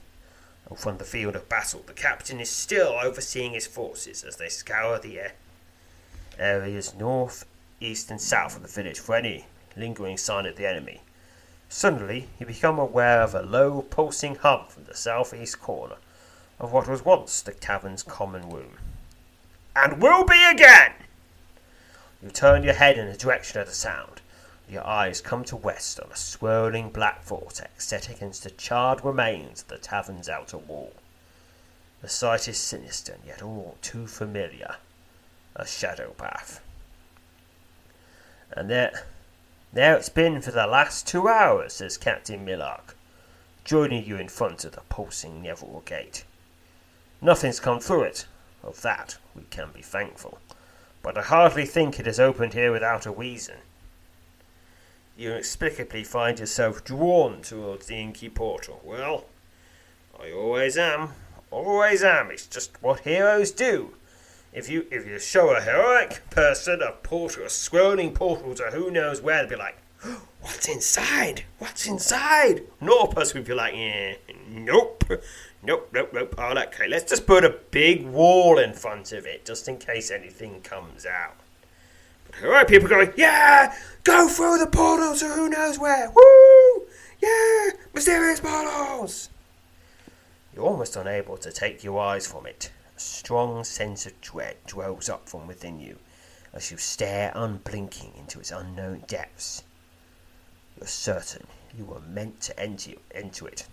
from 0.76 0.98
the 0.98 1.04
field 1.04 1.34
of 1.34 1.48
battle, 1.48 1.82
the 1.86 1.92
captain 1.92 2.40
is 2.40 2.50
still 2.50 2.98
overseeing 3.02 3.52
his 3.52 3.66
forces 3.66 4.22
as 4.22 4.36
they 4.36 4.48
scour 4.48 4.98
the 4.98 5.18
air 5.18 5.32
areas 6.38 6.94
north, 6.94 7.44
east, 7.80 8.10
and 8.10 8.20
south 8.20 8.56
of 8.56 8.62
the 8.62 8.68
village 8.68 9.00
for 9.00 9.16
any 9.16 9.46
lingering 9.76 10.16
sign 10.16 10.46
of 10.46 10.56
the 10.56 10.66
enemy. 10.66 11.00
Suddenly, 11.68 12.28
he 12.38 12.44
become 12.44 12.78
aware 12.78 13.22
of 13.22 13.34
a 13.34 13.42
low, 13.42 13.82
pulsing 13.82 14.36
hum 14.36 14.66
from 14.68 14.84
the 14.84 14.96
southeast 14.96 15.60
corner 15.60 15.96
of 16.58 16.72
what 16.72 16.88
was 16.88 17.04
once 17.04 17.42
the 17.42 17.52
tavern's 17.52 18.02
common 18.02 18.48
room. 18.50 18.78
And 19.76 20.02
will 20.02 20.24
be 20.24 20.42
again! 20.44 20.94
You 22.22 22.30
turn 22.30 22.64
your 22.64 22.74
head 22.74 22.98
in 22.98 23.06
the 23.06 23.16
direction 23.16 23.60
of 23.60 23.68
the 23.68 23.74
sound. 23.74 24.22
Your 24.68 24.84
eyes 24.86 25.20
come 25.20 25.44
to 25.44 25.56
west 25.56 26.00
on 26.00 26.10
a 26.10 26.16
swirling 26.16 26.90
black 26.90 27.22
vortex 27.22 27.86
set 27.86 28.08
against 28.08 28.42
the 28.42 28.50
charred 28.50 29.04
remains 29.04 29.62
of 29.62 29.68
the 29.68 29.78
tavern's 29.78 30.28
outer 30.28 30.58
wall. 30.58 30.92
The 32.02 32.08
sight 32.08 32.48
is 32.48 32.58
sinister 32.58 33.12
and 33.12 33.24
yet 33.24 33.42
all 33.42 33.78
too 33.82 34.06
familiar. 34.06 34.76
A 35.54 35.66
shadow 35.66 36.10
path. 36.10 36.60
And 38.52 38.68
there, 38.70 39.04
there 39.72 39.96
it's 39.96 40.08
been 40.08 40.40
for 40.40 40.50
the 40.50 40.66
last 40.66 41.06
two 41.06 41.28
hours, 41.28 41.74
says 41.74 41.96
Captain 41.96 42.44
Millark, 42.44 42.94
joining 43.64 44.04
you 44.04 44.16
in 44.16 44.28
front 44.28 44.64
of 44.64 44.72
the 44.72 44.82
pulsing 44.88 45.42
Neville 45.42 45.82
gate. 45.84 46.24
Nothing's 47.20 47.60
come 47.60 47.80
through 47.80 48.02
it. 48.02 48.26
Of 48.62 48.82
that 48.82 49.18
we 49.36 49.42
can 49.50 49.68
be 49.72 49.82
thankful. 49.82 50.38
But 51.02 51.16
I 51.16 51.22
hardly 51.22 51.64
think 51.64 51.98
it 51.98 52.06
has 52.06 52.18
opened 52.18 52.54
here 52.54 52.72
without 52.72 53.06
a 53.06 53.10
reason 53.10 53.56
you 55.18 55.32
inexplicably 55.32 56.04
find 56.04 56.38
yourself 56.38 56.84
drawn 56.84 57.42
towards 57.42 57.86
the 57.86 57.96
inky 57.96 58.30
portal. 58.30 58.80
Well, 58.84 59.24
I 60.18 60.30
always 60.30 60.78
am. 60.78 61.10
Always 61.50 62.04
am. 62.04 62.30
It's 62.30 62.46
just 62.46 62.80
what 62.80 63.00
heroes 63.00 63.50
do. 63.50 63.94
If 64.58 64.68
you 64.68 64.86
if 64.90 65.06
you 65.06 65.20
show 65.20 65.54
a 65.54 65.60
heroic 65.60 66.28
person 66.30 66.82
a 66.82 66.90
portal, 66.90 67.44
a 67.44 67.48
swirling 67.48 68.12
portal 68.12 68.56
to 68.56 68.64
who 68.64 68.90
knows 68.90 69.22
where, 69.22 69.42
they'll 69.42 69.50
be 69.50 69.54
like, 69.54 69.78
"What's 70.40 70.66
inside? 70.66 71.44
What's 71.60 71.86
inside?" 71.86 72.64
Normal 72.80 73.06
person 73.06 73.38
would 73.38 73.46
be 73.46 73.54
like, 73.54 73.74
"Yeah, 73.76 74.14
nope, 74.50 75.04
nope, 75.62 75.90
nope, 75.92 76.10
nope." 76.12 76.34
Oh, 76.36 76.58
okay, 76.58 76.88
let's 76.88 77.08
just 77.08 77.24
put 77.24 77.44
a 77.44 77.50
big 77.70 78.04
wall 78.04 78.58
in 78.58 78.72
front 78.72 79.12
of 79.12 79.26
it, 79.26 79.44
just 79.44 79.68
in 79.68 79.78
case 79.78 80.10
anything 80.10 80.60
comes 80.62 81.06
out. 81.06 81.36
But 82.26 82.42
Alright, 82.42 82.66
people 82.66 82.88
going, 82.88 83.12
yeah, 83.16 83.76
go 84.02 84.26
through 84.26 84.58
the 84.58 84.66
portal 84.66 85.14
to 85.14 85.28
who 85.28 85.48
knows 85.50 85.78
where. 85.78 86.10
Woo! 86.10 86.86
Yeah, 87.22 87.78
mysterious 87.94 88.40
portals. 88.40 89.28
You're 90.52 90.66
almost 90.66 90.96
unable 90.96 91.36
to 91.36 91.52
take 91.52 91.84
your 91.84 92.00
eyes 92.00 92.26
from 92.26 92.44
it. 92.44 92.72
A 92.98 93.00
strong 93.00 93.62
sense 93.62 94.06
of 94.06 94.20
dread 94.20 94.56
dwells 94.66 95.08
up 95.08 95.28
from 95.28 95.46
within 95.46 95.78
you 95.78 96.00
as 96.52 96.72
you 96.72 96.78
stare 96.78 97.30
unblinking 97.32 98.12
into 98.18 98.40
its 98.40 98.50
unknown 98.50 99.04
depths. 99.06 99.62
You're 100.76 100.88
certain 100.88 101.46
you 101.78 101.84
were 101.84 102.00
meant 102.00 102.40
to 102.40 102.58
enter, 102.58 102.94
into 103.12 103.46
it. 103.46 103.68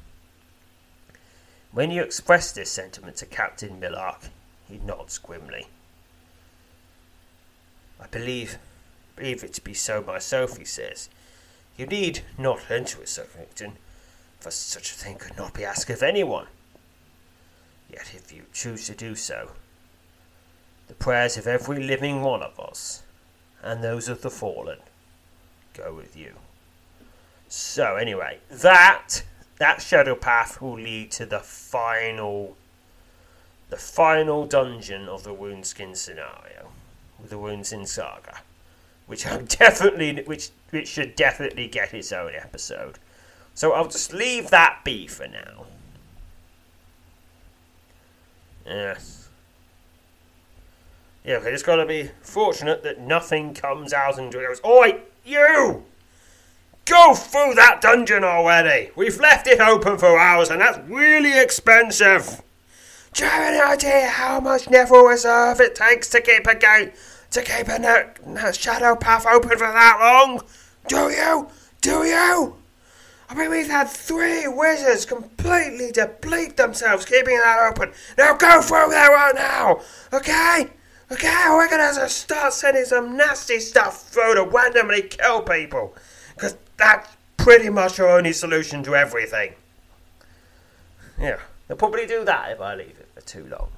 When 1.71 1.89
you 1.89 2.03
express 2.03 2.51
this 2.51 2.69
sentiment 2.69 3.15
to 3.17 3.25
Captain 3.25 3.79
Millark, 3.79 4.29
he 4.67 4.77
nods 4.77 5.17
grimly. 5.17 5.69
I 7.99 8.05
believe, 8.05 8.59
believe 9.15 9.43
it 9.43 9.53
to 9.53 9.61
be 9.61 9.73
so 9.73 10.03
myself, 10.03 10.57
he 10.57 10.65
says. 10.65 11.09
You 11.77 11.87
need 11.87 12.21
not 12.37 12.69
enter 12.69 13.01
it, 13.01 13.09
Sir 13.09 13.25
Crichton, 13.25 13.77
for 14.39 14.51
such 14.51 14.91
a 14.91 14.93
thing 14.93 15.17
could 15.17 15.35
not 15.35 15.55
be 15.55 15.65
asked 15.65 15.89
of 15.89 16.03
anyone. 16.03 16.45
Yet 17.89 18.11
if 18.13 18.31
you 18.31 18.43
choose 18.53 18.85
to 18.87 18.95
do 18.95 19.15
so, 19.15 19.51
the 20.87 20.93
prayers 20.93 21.37
of 21.37 21.47
every 21.47 21.83
living 21.83 22.21
one 22.21 22.41
of 22.43 22.59
us, 22.59 23.03
and 23.63 23.83
those 23.83 24.07
of 24.07 24.21
the 24.21 24.29
fallen, 24.29 24.79
go 25.73 25.93
with 25.93 26.15
you. 26.15 26.33
So 27.47 27.95
anyway, 27.95 28.39
that 28.49 29.23
that 29.57 29.81
shadow 29.81 30.15
path 30.15 30.61
will 30.61 30.77
lead 30.77 31.11
to 31.11 31.25
the 31.25 31.39
final 31.39 32.57
the 33.69 33.77
final 33.77 34.45
dungeon 34.45 35.07
of 35.07 35.23
the 35.23 35.33
Runeskin 35.33 35.95
scenario 35.95 36.69
the 37.29 37.37
Runeskin 37.37 37.87
Saga, 37.87 38.41
which 39.07 39.25
I'm 39.25 39.45
definitely 39.59 40.23
which 40.23 40.49
which 40.69 40.87
should 40.87 41.15
definitely 41.15 41.67
get 41.67 41.93
its 41.93 42.11
own 42.11 42.31
episode. 42.35 42.99
So 43.53 43.71
I'll 43.71 43.87
just 43.87 44.13
leave 44.13 44.49
that 44.49 44.81
be 44.83 45.07
for 45.07 45.27
now. 45.27 45.65
Yes. 48.65 49.29
Yeah, 51.23 51.37
okay, 51.37 51.51
just 51.51 51.65
gotta 51.65 51.85
be 51.85 52.11
fortunate 52.21 52.83
that 52.83 52.99
nothing 52.99 53.53
comes 53.53 53.93
out 53.93 54.19
and 54.19 54.31
goes, 54.31 54.61
Oi, 54.63 55.01
you! 55.23 55.83
Go 56.85 57.15
through 57.15 57.55
that 57.55 57.81
dungeon 57.81 58.23
already! 58.23 58.91
We've 58.95 59.19
left 59.19 59.47
it 59.47 59.59
open 59.59 59.97
for 59.97 60.19
hours 60.19 60.49
and 60.49 60.61
that's 60.61 60.77
really 60.87 61.39
expensive! 61.39 62.41
Do 63.13 63.23
you 63.23 63.29
have 63.29 63.53
any 63.53 63.61
idea 63.61 64.07
how 64.07 64.39
much 64.39 64.69
Neville 64.69 65.05
Reserve 65.05 65.61
it 65.61 65.73
takes 65.73 66.09
to 66.09 66.21
keep 66.21 66.45
a 66.47 66.55
gate 66.55 66.93
to 67.31 67.41
keep 67.41 67.69
a 67.69 68.53
shadow 68.53 68.95
path 68.95 69.25
open 69.25 69.51
for 69.51 69.59
that 69.59 69.97
long? 69.99 70.41
Do 70.87 71.09
you? 71.09 71.47
Do 71.81 72.03
you? 72.03 72.55
I 73.27 73.33
mean, 73.33 73.49
we've 73.49 73.69
had 73.69 73.89
three 73.89 74.47
wizards 74.47 75.05
completely 75.05 75.91
deplete 75.91 76.57
themselves 76.57 77.05
keeping 77.05 77.37
that 77.37 77.71
open. 77.71 77.91
Now 78.17 78.35
go 78.35 78.61
through 78.61 78.89
there 78.89 79.09
right 79.09 79.33
now, 79.33 79.81
okay? 80.13 80.69
Okay, 81.11 81.45
we're 81.49 81.69
gonna 81.69 81.83
have 81.83 81.95
to 81.95 82.09
start 82.09 82.53
sending 82.53 82.85
some 82.85 83.15
nasty 83.17 83.59
stuff 83.59 84.09
through 84.09 84.35
to 84.35 84.43
randomly 84.43 85.03
kill 85.03 85.41
people. 85.41 85.95
Because 86.33 86.57
that's 86.77 87.15
pretty 87.37 87.69
much 87.69 87.99
our 87.99 88.09
only 88.09 88.33
solution 88.33 88.83
to 88.83 88.95
everything. 88.95 89.53
Yeah, 91.19 91.39
they'll 91.67 91.77
probably 91.77 92.05
do 92.05 92.25
that 92.25 92.51
if 92.51 92.61
I 92.61 92.75
leave 92.75 92.97
it 92.99 93.07
for 93.13 93.21
too 93.21 93.45
long. 93.45 93.69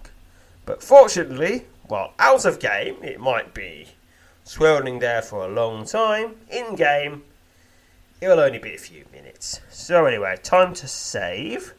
But 0.65 0.81
fortunately, 0.81 1.65
while 1.87 2.13
out 2.19 2.45
of 2.45 2.59
game, 2.59 2.97
it 3.03 3.19
might 3.19 3.53
be 3.53 3.89
swirling 4.43 4.99
there 4.99 5.21
for 5.21 5.45
a 5.45 5.49
long 5.49 5.85
time. 5.85 6.35
In 6.49 6.75
game, 6.75 7.23
it 8.21 8.27
will 8.27 8.39
only 8.39 8.59
be 8.59 8.73
a 8.73 8.79
few 8.79 9.05
minutes. 9.11 9.61
So, 9.69 10.05
anyway, 10.05 10.37
time 10.41 10.73
to 10.75 10.87
save. 10.87 11.73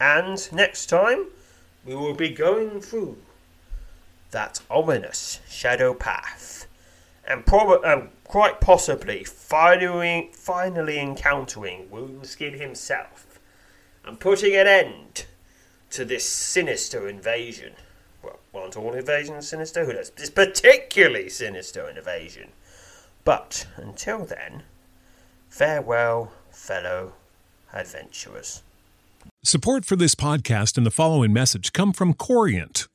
And 0.00 0.50
next 0.52 0.86
time, 0.86 1.26
we 1.84 1.94
will 1.94 2.14
be 2.14 2.28
going 2.28 2.80
through 2.80 3.18
that 4.30 4.60
ominous 4.70 5.40
shadow 5.48 5.94
path. 5.94 6.66
And 7.26 7.44
prob- 7.44 7.84
um, 7.84 8.10
quite 8.24 8.60
possibly 8.60 9.24
finally, 9.24 10.30
finally 10.32 11.00
encountering 11.00 11.88
Runeskin 11.88 12.58
himself 12.58 13.40
and 14.04 14.20
putting 14.20 14.54
an 14.54 14.66
end 14.66 15.26
to 15.90 16.04
this 16.04 16.28
sinister 16.28 17.08
invasion. 17.08 17.72
Well, 18.22 18.38
aren't 18.54 18.76
all 18.76 18.94
invasions 18.94 19.48
sinister? 19.48 19.84
Who 19.84 19.94
knows? 19.94 20.10
This 20.10 20.30
particularly 20.30 21.28
sinister 21.28 21.88
invasion. 21.88 22.50
But 23.28 23.66
until 23.76 24.24
then, 24.24 24.62
farewell, 25.50 26.32
fellow 26.50 27.12
adventurers. 27.74 28.62
Support 29.44 29.84
for 29.84 29.96
this 29.96 30.14
podcast 30.14 30.78
and 30.78 30.86
the 30.86 30.90
following 30.90 31.30
message 31.34 31.74
come 31.74 31.92
from 31.92 32.14
Corient 32.14 32.88